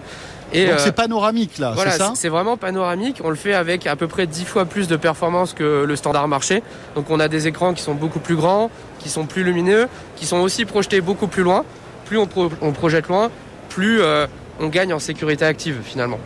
Et 0.51 0.65
Donc 0.65 0.75
euh, 0.75 0.77
c'est 0.79 0.93
panoramique 0.93 1.57
là, 1.59 1.71
voilà, 1.75 1.91
c'est 1.91 1.97
ça 1.99 2.13
C'est 2.15 2.29
vraiment 2.29 2.57
panoramique. 2.57 3.21
On 3.23 3.29
le 3.29 3.35
fait 3.35 3.53
avec 3.53 3.85
à 3.85 3.95
peu 3.95 4.07
près 4.07 4.25
10 4.25 4.45
fois 4.45 4.65
plus 4.65 4.87
de 4.87 4.95
performance 4.95 5.53
que 5.53 5.83
le 5.83 5.95
standard 5.95 6.27
marché. 6.27 6.63
Donc 6.95 7.09
on 7.09 7.19
a 7.19 7.27
des 7.27 7.47
écrans 7.47 7.73
qui 7.73 7.83
sont 7.83 7.93
beaucoup 7.93 8.19
plus 8.19 8.35
grands, 8.35 8.71
qui 8.99 9.09
sont 9.09 9.25
plus 9.25 9.43
lumineux, 9.43 9.87
qui 10.15 10.25
sont 10.25 10.37
aussi 10.37 10.65
projetés 10.65 11.01
beaucoup 11.01 11.27
plus 11.27 11.43
loin. 11.43 11.65
Plus 12.05 12.17
on, 12.17 12.25
pro 12.25 12.49
on 12.61 12.71
projette 12.71 13.07
loin, 13.07 13.29
plus 13.69 14.01
euh, 14.01 14.25
on 14.59 14.67
gagne 14.67 14.93
en 14.93 14.99
sécurité 14.99 15.45
active 15.45 15.77
finalement. 15.83 16.19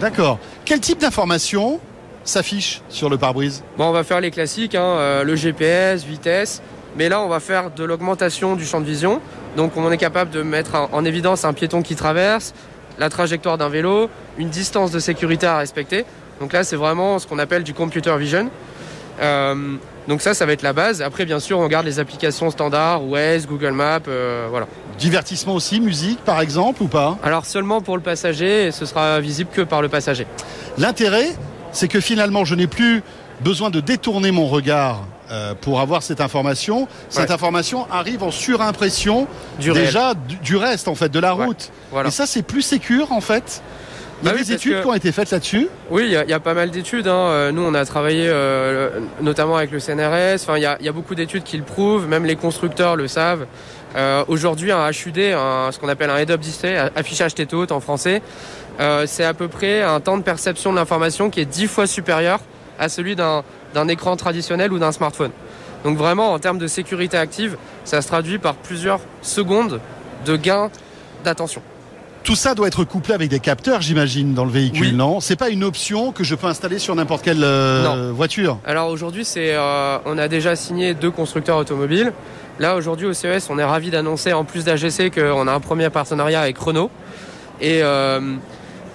D'accord. 0.00 0.38
Quel 0.64 0.80
type 0.80 0.98
d'information 0.98 1.78
s'affiche 2.24 2.82
sur 2.88 3.08
le 3.08 3.18
pare-brise? 3.18 3.62
Bon, 3.78 3.84
On 3.86 3.92
va 3.92 4.02
faire 4.02 4.20
les 4.20 4.32
classiques, 4.32 4.74
hein, 4.74 4.82
euh, 4.82 5.22
le 5.22 5.36
GPS, 5.36 6.04
vitesse. 6.04 6.62
Mais 6.96 7.08
là, 7.08 7.20
on 7.22 7.28
va 7.28 7.40
faire 7.40 7.70
de 7.70 7.84
l'augmentation 7.84 8.54
du 8.54 8.66
champ 8.66 8.80
de 8.80 8.84
vision. 8.84 9.20
Donc 9.56 9.76
on 9.76 9.90
est 9.90 9.98
capable 9.98 10.30
de 10.30 10.42
mettre 10.42 10.88
en 10.92 11.04
évidence 11.04 11.44
un 11.44 11.52
piéton 11.52 11.82
qui 11.82 11.94
traverse, 11.94 12.54
la 13.02 13.10
trajectoire 13.10 13.58
d'un 13.58 13.68
vélo, 13.68 14.08
une 14.38 14.48
distance 14.48 14.92
de 14.92 15.00
sécurité 15.00 15.46
à 15.46 15.58
respecter. 15.58 16.04
Donc 16.40 16.52
là, 16.52 16.62
c'est 16.62 16.76
vraiment 16.76 17.18
ce 17.18 17.26
qu'on 17.26 17.40
appelle 17.40 17.64
du 17.64 17.74
computer 17.74 18.16
vision. 18.16 18.48
Euh, 19.20 19.74
donc 20.06 20.22
ça, 20.22 20.34
ça 20.34 20.46
va 20.46 20.52
être 20.52 20.62
la 20.62 20.72
base. 20.72 21.02
Après, 21.02 21.24
bien 21.24 21.40
sûr, 21.40 21.58
on 21.58 21.66
garde 21.66 21.84
les 21.84 21.98
applications 21.98 22.48
standards, 22.50 23.04
Waze, 23.04 23.48
Google 23.48 23.72
Maps, 23.72 23.98
euh, 24.06 24.46
voilà. 24.50 24.66
Divertissement 24.98 25.54
aussi, 25.54 25.80
musique 25.80 26.20
par 26.24 26.40
exemple 26.40 26.82
ou 26.82 26.86
pas? 26.86 27.18
Alors 27.24 27.44
seulement 27.44 27.80
pour 27.80 27.96
le 27.96 28.02
passager, 28.02 28.66
et 28.66 28.70
ce 28.70 28.86
sera 28.86 29.18
visible 29.18 29.50
que 29.52 29.62
par 29.62 29.82
le 29.82 29.88
passager. 29.88 30.26
L'intérêt, 30.78 31.30
c'est 31.72 31.88
que 31.88 32.00
finalement, 32.00 32.44
je 32.44 32.54
n'ai 32.54 32.68
plus 32.68 33.02
besoin 33.40 33.70
de 33.70 33.80
détourner 33.80 34.30
mon 34.30 34.46
regard 34.46 35.00
euh, 35.32 35.54
pour 35.60 35.80
avoir 35.80 36.02
cette 36.02 36.20
information. 36.20 36.86
Cette 37.08 37.28
Ouais. 37.28 37.32
information 37.34 37.86
arrive 37.90 38.22
en 38.22 38.30
surimpression 38.30 39.26
Du 39.58 39.72
déjà 39.72 40.14
du, 40.14 40.36
du 40.36 40.56
reste 40.56 40.88
en 40.88 40.94
fait 40.94 41.08
de 41.08 41.18
la 41.18 41.34
Ouais. 41.34 41.46
route. 41.46 41.70
Voilà. 41.90 42.08
Et 42.08 42.12
ça, 42.12 42.26
c'est 42.26 42.42
plus 42.42 42.62
sécure 42.62 43.12
en 43.12 43.20
fait. 43.20 43.62
Il 44.22 44.26
y 44.26 44.28
a 44.28 44.32
Bah 44.32 44.38
oui, 44.38 44.44
des 44.44 44.52
parce 44.52 44.62
études 44.62 44.76
que- 44.76 44.80
qui 44.82 44.86
ont 44.86 44.94
été 44.94 45.10
faites 45.10 45.30
là-dessus. 45.32 45.68
Oui, 45.90 46.04
il 46.06 46.12
y, 46.12 46.16
a- 46.16 46.22
il 46.22 46.30
y 46.30 46.32
a 46.32 46.38
pas 46.38 46.54
mal 46.54 46.70
d'études. 46.70 47.08
hein. 47.08 47.12
Euh, 47.16 47.50
Nous, 47.52 47.62
on 47.62 47.74
a 47.74 47.84
travaillé 47.84 48.26
euh, 48.28 49.00
notamment 49.20 49.56
avec 49.56 49.72
le 49.72 49.80
CNRS. 49.80 50.42
Enfin, 50.42 50.58
il 50.58 50.62
y 50.62 50.66
a, 50.66 50.76
il 50.78 50.86
y 50.86 50.88
a 50.88 50.92
beaucoup 50.92 51.16
d'études 51.16 51.42
qui 51.42 51.56
le 51.56 51.64
prouvent. 51.64 52.06
Même 52.06 52.24
les 52.24 52.36
constructeurs 52.36 52.94
le 52.94 53.08
savent. 53.08 53.46
Euh, 53.96 54.22
Aujourd'hui, 54.28 54.70
un 54.70 54.88
HUD, 54.90 55.18
un- 55.18 55.70
ce 55.72 55.78
qu'on 55.80 55.88
appelle 55.88 56.08
un 56.10 56.18
head-up 56.18 56.40
display, 56.40 56.76
affichage 56.94 57.34
tête 57.34 57.52
haute 57.52 57.72
en 57.72 57.80
français, 57.80 58.22
euh, 58.80 59.04
c'est 59.08 59.24
à 59.24 59.34
peu 59.34 59.48
près 59.48 59.82
un 59.82 59.98
temps 59.98 60.16
de 60.16 60.22
perception 60.22 60.70
de 60.72 60.76
l'information 60.78 61.28
qui 61.28 61.40
est 61.40 61.44
dix 61.44 61.66
fois 61.66 61.86
supérieur 61.88 62.38
à 62.78 62.88
celui 62.88 63.16
d'un 63.16 63.42
d'un 63.74 63.88
écran 63.88 64.16
traditionnel 64.16 64.72
ou 64.72 64.78
d'un 64.78 64.92
smartphone. 64.92 65.30
Donc 65.84 65.96
vraiment, 65.98 66.32
en 66.32 66.38
termes 66.38 66.58
de 66.58 66.66
sécurité 66.66 67.16
active, 67.16 67.56
ça 67.84 68.02
se 68.02 68.08
traduit 68.08 68.38
par 68.38 68.54
plusieurs 68.54 69.00
secondes 69.22 69.80
de 70.26 70.36
gain 70.36 70.70
d'attention. 71.24 71.62
Tout 72.22 72.36
ça 72.36 72.54
doit 72.54 72.68
être 72.68 72.84
couplé 72.84 73.14
avec 73.14 73.28
des 73.30 73.40
capteurs, 73.40 73.80
j'imagine, 73.80 74.32
dans 74.32 74.44
le 74.44 74.50
véhicule, 74.52 74.88
Oui. 74.88 74.92
non? 74.92 75.18
C'est 75.18 75.34
pas 75.34 75.48
une 75.50 75.64
option 75.64 76.12
que 76.12 76.22
je 76.22 76.36
peux 76.36 76.46
installer 76.46 76.78
sur 76.78 76.94
n'importe 76.94 77.24
quelle 77.24 77.42
euh, 77.42 78.12
voiture? 78.14 78.58
Alors 78.64 78.90
aujourd'hui, 78.90 79.24
c'est, 79.24 79.54
euh, 79.54 79.98
on 80.06 80.16
a 80.18 80.28
déjà 80.28 80.54
signé 80.54 80.94
deux 80.94 81.10
constructeurs 81.10 81.56
automobiles. 81.56 82.12
Là, 82.60 82.76
aujourd'hui, 82.76 83.06
au 83.06 83.12
CES, 83.12 83.48
on 83.50 83.58
est 83.58 83.64
ravi 83.64 83.90
d'annoncer, 83.90 84.32
en 84.32 84.44
plus 84.44 84.62
d'AGC, 84.64 85.12
qu'on 85.12 85.48
a 85.48 85.52
un 85.52 85.58
premier 85.58 85.90
partenariat 85.90 86.42
avec 86.42 86.58
Renault. 86.58 86.90
Et, 87.60 87.80
euh, 87.82 88.20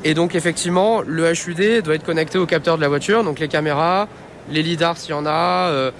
et 0.05 0.13
donc, 0.13 0.33
effectivement, 0.33 1.01
le 1.05 1.29
HUD 1.33 1.83
doit 1.83 1.95
être 1.95 2.05
connecté 2.05 2.37
au 2.37 2.45
capteur 2.45 2.77
de 2.77 2.81
la 2.81 2.87
voiture, 2.87 3.25
donc 3.25 3.39
les 3.39 3.49
caméras, 3.49 4.07
les 4.49 4.63
lidars 4.63 4.97
s'il 4.97 5.11
y 5.11 5.13
en 5.13 5.25
a. 5.25 5.69
euh, 5.69 5.91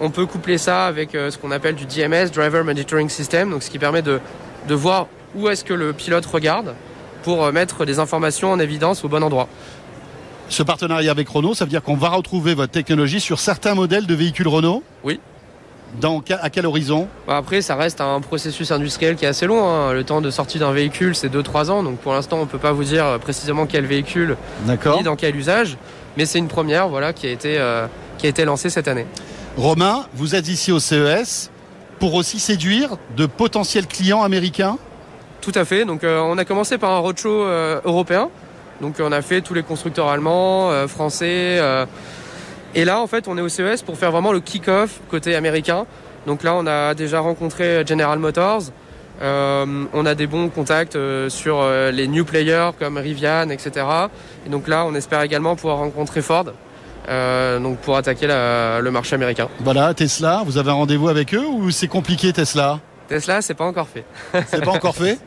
on 0.00 0.10
peut 0.10 0.26
coupler 0.26 0.58
ça 0.58 0.86
avec 0.86 1.14
euh, 1.14 1.30
ce 1.30 1.38
qu'on 1.38 1.50
appelle 1.50 1.74
du 1.74 1.84
DMS, 1.84 2.30
Driver 2.32 2.64
Monitoring 2.64 3.08
System, 3.08 3.50
donc 3.50 3.62
ce 3.62 3.70
qui 3.70 3.78
permet 3.78 4.02
de, 4.02 4.20
de 4.68 4.74
voir 4.74 5.06
où 5.34 5.48
est-ce 5.48 5.64
que 5.64 5.74
le 5.74 5.92
pilote 5.92 6.26
regarde 6.26 6.74
pour 7.22 7.44
euh, 7.44 7.52
mettre 7.52 7.84
des 7.84 7.98
informations 7.98 8.50
en 8.52 8.58
évidence 8.58 9.04
au 9.04 9.08
bon 9.08 9.22
endroit. 9.22 9.48
Ce 10.48 10.62
partenariat 10.62 11.10
avec 11.10 11.28
Renault, 11.28 11.54
ça 11.54 11.64
veut 11.64 11.70
dire 11.70 11.82
qu'on 11.82 11.94
va 11.96 12.08
retrouver 12.10 12.54
votre 12.54 12.72
technologie 12.72 13.20
sur 13.20 13.38
certains 13.38 13.74
modèles 13.74 14.06
de 14.06 14.14
véhicules 14.14 14.48
Renault 14.48 14.82
Oui. 15.04 15.20
Dans, 16.00 16.22
à 16.40 16.48
quel 16.50 16.64
horizon? 16.66 17.06
Bah, 17.28 17.36
Après, 17.36 17.60
ça 17.60 17.76
reste 17.76 18.00
un 18.00 18.20
processus 18.20 18.70
industriel 18.72 19.14
qui 19.14 19.26
est 19.26 19.28
assez 19.28 19.46
long. 19.46 19.62
hein. 19.68 19.92
Le 19.92 20.04
temps 20.04 20.22
de 20.22 20.30
sortie 20.30 20.58
d'un 20.58 20.72
véhicule, 20.72 21.14
c'est 21.14 21.28
2-3 21.28 21.70
ans. 21.70 21.82
Donc 21.82 21.98
pour 21.98 22.12
l'instant, 22.14 22.38
on 22.38 22.42
ne 22.42 22.46
peut 22.46 22.58
pas 22.58 22.72
vous 22.72 22.84
dire 22.84 23.18
précisément 23.20 23.66
quel 23.66 23.84
véhicule 23.86 24.36
ni 24.66 25.02
dans 25.04 25.16
quel 25.16 25.36
usage. 25.36 25.76
Mais 26.16 26.26
c'est 26.26 26.38
une 26.38 26.48
première 26.48 26.88
voilà, 26.88 27.12
qui, 27.12 27.26
a 27.26 27.30
été, 27.30 27.58
euh, 27.58 27.86
qui 28.18 28.26
a 28.26 28.28
été 28.28 28.44
lancée 28.44 28.70
cette 28.70 28.88
année. 28.88 29.06
Romain, 29.56 30.06
vous 30.14 30.34
êtes 30.34 30.48
ici 30.48 30.72
au 30.72 30.80
CES 30.80 31.50
pour 31.98 32.14
aussi 32.14 32.38
séduire 32.38 32.96
de 33.16 33.26
potentiels 33.26 33.86
clients 33.86 34.22
américains? 34.22 34.78
Tout 35.40 35.52
à 35.54 35.64
fait. 35.64 35.84
Donc, 35.84 36.04
euh, 36.04 36.20
on 36.20 36.38
a 36.38 36.44
commencé 36.44 36.78
par 36.78 36.90
un 36.92 36.98
roadshow 36.98 37.44
euh, 37.44 37.80
européen. 37.84 38.28
Donc, 38.80 38.96
on 39.00 39.12
a 39.12 39.22
fait 39.22 39.40
tous 39.40 39.54
les 39.54 39.62
constructeurs 39.62 40.08
allemands, 40.08 40.70
euh, 40.70 40.88
français. 40.88 41.58
euh, 41.60 41.86
et 42.74 42.84
là, 42.84 43.00
en 43.00 43.06
fait, 43.06 43.28
on 43.28 43.36
est 43.36 43.40
au 43.40 43.48
CES 43.48 43.82
pour 43.82 43.98
faire 43.98 44.10
vraiment 44.10 44.32
le 44.32 44.40
kick-off 44.40 45.00
côté 45.10 45.34
américain. 45.34 45.84
Donc 46.26 46.42
là, 46.42 46.54
on 46.54 46.66
a 46.66 46.94
déjà 46.94 47.20
rencontré 47.20 47.84
General 47.86 48.18
Motors. 48.18 48.62
Euh, 49.22 49.84
on 49.92 50.04
a 50.04 50.14
des 50.14 50.26
bons 50.26 50.48
contacts 50.48 50.96
euh, 50.96 51.28
sur 51.28 51.60
euh, 51.60 51.90
les 51.92 52.08
new 52.08 52.24
players 52.24 52.70
comme 52.78 52.98
Rivian, 52.98 53.50
etc. 53.50 53.86
Et 54.46 54.48
donc 54.48 54.66
là, 54.66 54.84
on 54.84 54.94
espère 54.94 55.22
également 55.22 55.54
pouvoir 55.54 55.78
rencontrer 55.78 56.22
Ford. 56.22 56.46
donc 57.06 57.78
pour 57.78 57.96
attaquer 57.96 58.26
la- 58.26 58.80
le 58.80 58.90
marché 58.90 59.14
américain. 59.14 59.48
Voilà, 59.60 59.94
Tesla, 59.94 60.42
vous 60.44 60.58
avez 60.58 60.70
un 60.70 60.74
rendez-vous 60.74 61.08
avec 61.08 61.34
eux 61.34 61.44
ou 61.46 61.70
c'est 61.70 61.88
compliqué 61.88 62.32
Tesla? 62.32 62.80
Tesla, 63.08 63.42
c'est 63.42 63.54
pas 63.54 63.64
encore 63.64 63.88
fait. 63.88 64.04
C'est 64.48 64.64
pas 64.64 64.70
encore 64.72 64.94
fait? 64.96 65.18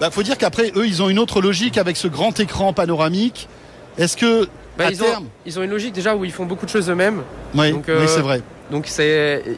Bah 0.00 0.10
faut 0.10 0.22
dire 0.24 0.36
qu'après 0.38 0.72
eux 0.74 0.86
ils 0.86 1.02
ont 1.02 1.08
une 1.08 1.18
autre 1.20 1.40
logique 1.40 1.78
avec 1.78 1.96
ce 1.96 2.08
grand 2.08 2.38
écran 2.40 2.72
panoramique. 2.72 3.48
Est-ce 3.96 4.16
que 4.16 4.48
Bah, 4.76 4.86
à 4.86 4.90
ils, 4.90 4.98
terme 4.98 5.24
ont, 5.24 5.28
ils 5.46 5.58
ont 5.58 5.62
une 5.62 5.70
logique 5.70 5.92
déjà 5.92 6.16
où 6.16 6.24
ils 6.24 6.32
font 6.32 6.46
beaucoup 6.46 6.66
de 6.66 6.70
choses 6.70 6.90
eux-mêmes. 6.90 7.22
Oui, 7.54 7.70
donc, 7.72 7.84
oui, 7.88 8.06
c'est 8.08 8.20
vrai. 8.22 8.40
Donc 8.72 8.88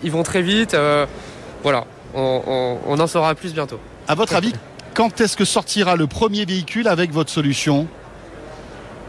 ils 0.02 0.10
vont 0.10 0.22
très 0.22 0.42
vite. 0.42 0.76
voilà, 1.62 1.84
on, 2.14 2.42
on- 2.46 2.78
on 2.86 2.98
en 3.00 3.06
saura 3.06 3.34
plus 3.34 3.52
bientôt. 3.52 3.78
À 4.08 4.14
votre 4.14 4.34
avis, 4.34 4.52
quand 4.94 5.20
est-ce 5.20 5.36
que 5.36 5.44
sortira 5.44 5.96
le 5.96 6.06
premier 6.06 6.44
véhicule 6.44 6.88
avec 6.88 7.12
votre 7.12 7.30
solution? 7.30 7.86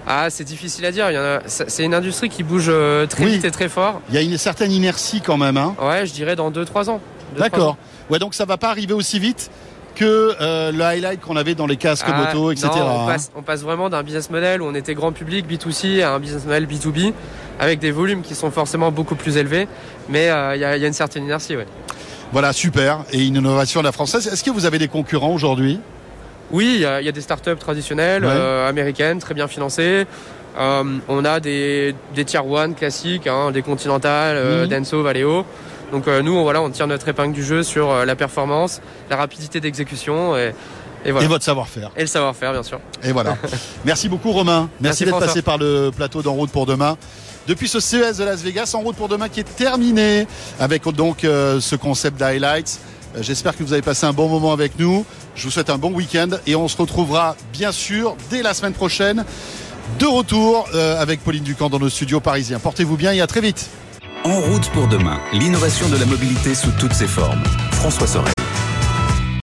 Ah, 0.09 0.29
c'est 0.29 0.45
difficile 0.45 0.85
à 0.85 0.91
dire. 0.91 1.09
C'est 1.47 1.83
une 1.83 1.93
industrie 1.93 2.29
qui 2.29 2.43
bouge 2.43 2.67
euh, 2.69 3.05
très 3.07 3.25
Oui. 3.25 3.31
vite 3.33 3.45
et 3.45 3.51
très 3.51 3.67
fort. 3.67 4.01
Il 4.09 4.15
y 4.15 4.17
a 4.17 4.21
une 4.21 4.37
certaine 4.37 4.71
inertie 4.71 5.19
quand 5.21 5.35
même. 5.37 5.57
Hein 5.57 5.75
Ouais, 5.81 6.05
je 6.05 6.13
dirais 6.13 6.35
dans 6.37 6.49
2-3 6.49 6.55
ans. 6.89 7.01
Deux, 7.33 7.39
trois 7.39 7.49
D'accord. 7.49 7.77
Ouais, 8.09 8.17
donc 8.19 8.33
ça 8.33 8.45
va 8.45 8.55
pas 8.57 8.69
arriver 8.69 8.93
aussi 8.93 9.19
vite 9.19 9.51
que 9.95 10.33
euh, 10.39 10.71
le 10.71 10.81
highlight 10.81 11.19
qu'on 11.19 11.35
avait 11.35 11.55
dans 11.55 11.65
les 11.67 11.75
casques 11.75 12.05
Ah, 12.07 12.17
moto, 12.33 12.51
etc. 12.51 12.67
non, 12.73 12.81
on, 12.85 13.03
hein. 13.03 13.07
passe, 13.07 13.31
on 13.35 13.41
passe 13.41 13.61
vraiment 13.63 13.89
d'un 13.89 14.01
business 14.03 14.29
model 14.29 14.61
où 14.61 14.65
on 14.65 14.75
était 14.75 14.93
grand 14.93 15.11
public 15.11 15.45
B2C 15.49 16.01
à 16.03 16.13
un 16.13 16.19
business 16.19 16.45
model 16.45 16.67
B2B 16.67 17.11
avec 17.59 17.79
des 17.79 17.91
volumes 17.91 18.21
qui 18.21 18.35
sont 18.35 18.51
forcément 18.51 18.91
beaucoup 18.91 19.15
plus 19.15 19.35
élevés. 19.35 19.67
Mais 20.07 20.29
euh, 20.29 20.55
il 20.55 20.59
y, 20.59 20.61
y 20.61 20.65
a 20.65 20.87
une 20.87 20.93
certaine 20.93 21.23
inertie. 21.25 21.57
Ouais. 21.57 21.65
Voilà, 22.31 22.53
super. 22.53 22.99
Et 23.11 23.25
une 23.25 23.35
innovation 23.35 23.79
à 23.79 23.83
la 23.83 23.91
française. 23.91 24.27
Est-ce 24.27 24.43
que 24.43 24.51
vous 24.51 24.65
avez 24.65 24.79
des 24.79 24.87
concurrents 24.87 25.33
aujourd'hui? 25.33 25.79
Oui, 26.51 26.73
il 26.75 26.81
y, 26.81 26.85
a- 26.85 27.11
des 27.11 27.21
startups 27.21 27.55
traditionnelles, 27.59 28.23
Ouais. 28.23 28.31
euh, 28.31 28.69
américaines, 28.69 29.19
très 29.19 29.33
bien 29.33 29.47
financées. 29.47 30.05
Euh, 30.57 30.83
on 31.07 31.25
a 31.25 31.39
des, 31.39 31.93
des 32.15 32.25
tier 32.25 32.39
1 32.39 32.73
classiques, 32.73 33.27
hein, 33.27 33.51
des 33.51 33.61
Continental, 33.61 34.35
euh, 34.37 34.63
Mhm. 34.63 34.69
Denso, 34.69 35.03
Valeo. 35.03 35.45
Donc 35.91 36.07
nous, 36.07 36.35
on, 36.35 36.43
voilà, 36.43 36.61
on 36.61 36.69
tire 36.69 36.87
notre 36.87 37.07
épingle 37.07 37.33
du 37.33 37.43
jeu 37.43 37.63
sur 37.63 38.05
la 38.05 38.15
performance, 38.15 38.81
la 39.09 39.15
rapidité 39.15 39.61
d'exécution 39.61 40.35
et, 40.35 40.53
et 41.05 41.11
voilà. 41.11 41.25
Et 41.25 41.29
votre 41.29 41.45
savoir-faire. 41.45 41.91
Et 41.95 42.01
le 42.01 42.07
savoir-faire, 42.07 42.51
bien 42.51 42.63
sûr. 42.63 42.79
Et 43.03 43.13
voilà. 43.13 43.37
Merci 43.85 44.09
beaucoup 44.09 44.31
Romain. 44.31 44.69
Merci, 44.81 45.05
Merci, 45.05 45.05
d'être 45.05 45.19
passé 45.25 45.41
par 45.41 45.57
le 45.57 45.91
plateau 45.95 46.21
d'En 46.21 46.33
route 46.33 46.51
pour 46.51 46.65
demain. 46.65 46.97
Depuis 47.47 47.69
ce 47.69 47.79
CES 47.79 48.17
de 48.17 48.25
Las 48.25 48.41
Vegas, 48.41 48.71
En 48.73 48.81
route 48.81 48.97
pour 48.97 49.07
demain 49.07 49.29
qui 49.29 49.39
est 49.39 49.55
terminé 49.55 50.27
avec 50.59 50.83
donc 50.83 51.23
euh, 51.23 51.61
ce 51.61 51.77
concept 51.77 52.19
d'highlights. 52.19 52.79
Euh, 53.15 53.19
J'espère 53.23 53.55
que 53.55 53.63
vous 53.63 53.71
avez 53.71 53.81
passé 53.81 54.05
un 54.05 54.11
bon 54.11 54.27
moment 54.27 54.51
avec 54.51 54.77
nous. 54.77 55.05
Je 55.33 55.45
vous 55.45 55.51
souhaite 55.51 55.69
un 55.69 55.77
bon 55.77 55.93
week-end 55.93 56.27
et 56.45 56.57
on 56.57 56.67
se 56.67 56.75
retrouvera 56.75 57.37
bien 57.53 57.71
sûr 57.71 58.17
dès 58.29 58.43
la 58.43 58.53
semaine 58.53 58.73
prochaine 58.73 59.23
de 59.97 60.05
retour 60.05 60.67
euh, 60.75 61.01
avec 61.01 61.23
Pauline 61.23 61.43
Ducamp 61.43 61.69
dans 61.69 61.79
nos 61.79 61.89
studios 61.89 62.19
parisiens. 62.19 62.59
Portez-vous 62.59 62.97
bien 62.97 63.13
et 63.13 63.21
à 63.21 63.27
très 63.27 63.41
vite. 63.41 63.69
En 64.25 64.41
route 64.41 64.69
pour 64.71 64.87
demain, 64.89 65.17
l'innovation 65.31 65.87
de 65.87 65.95
la 65.95 66.05
mobilité 66.05 66.53
sous 66.53 66.71
toutes 66.77 66.93
ses 66.93 67.07
formes. 67.07 67.43
François 67.71 68.07
Sorel. 68.07 68.33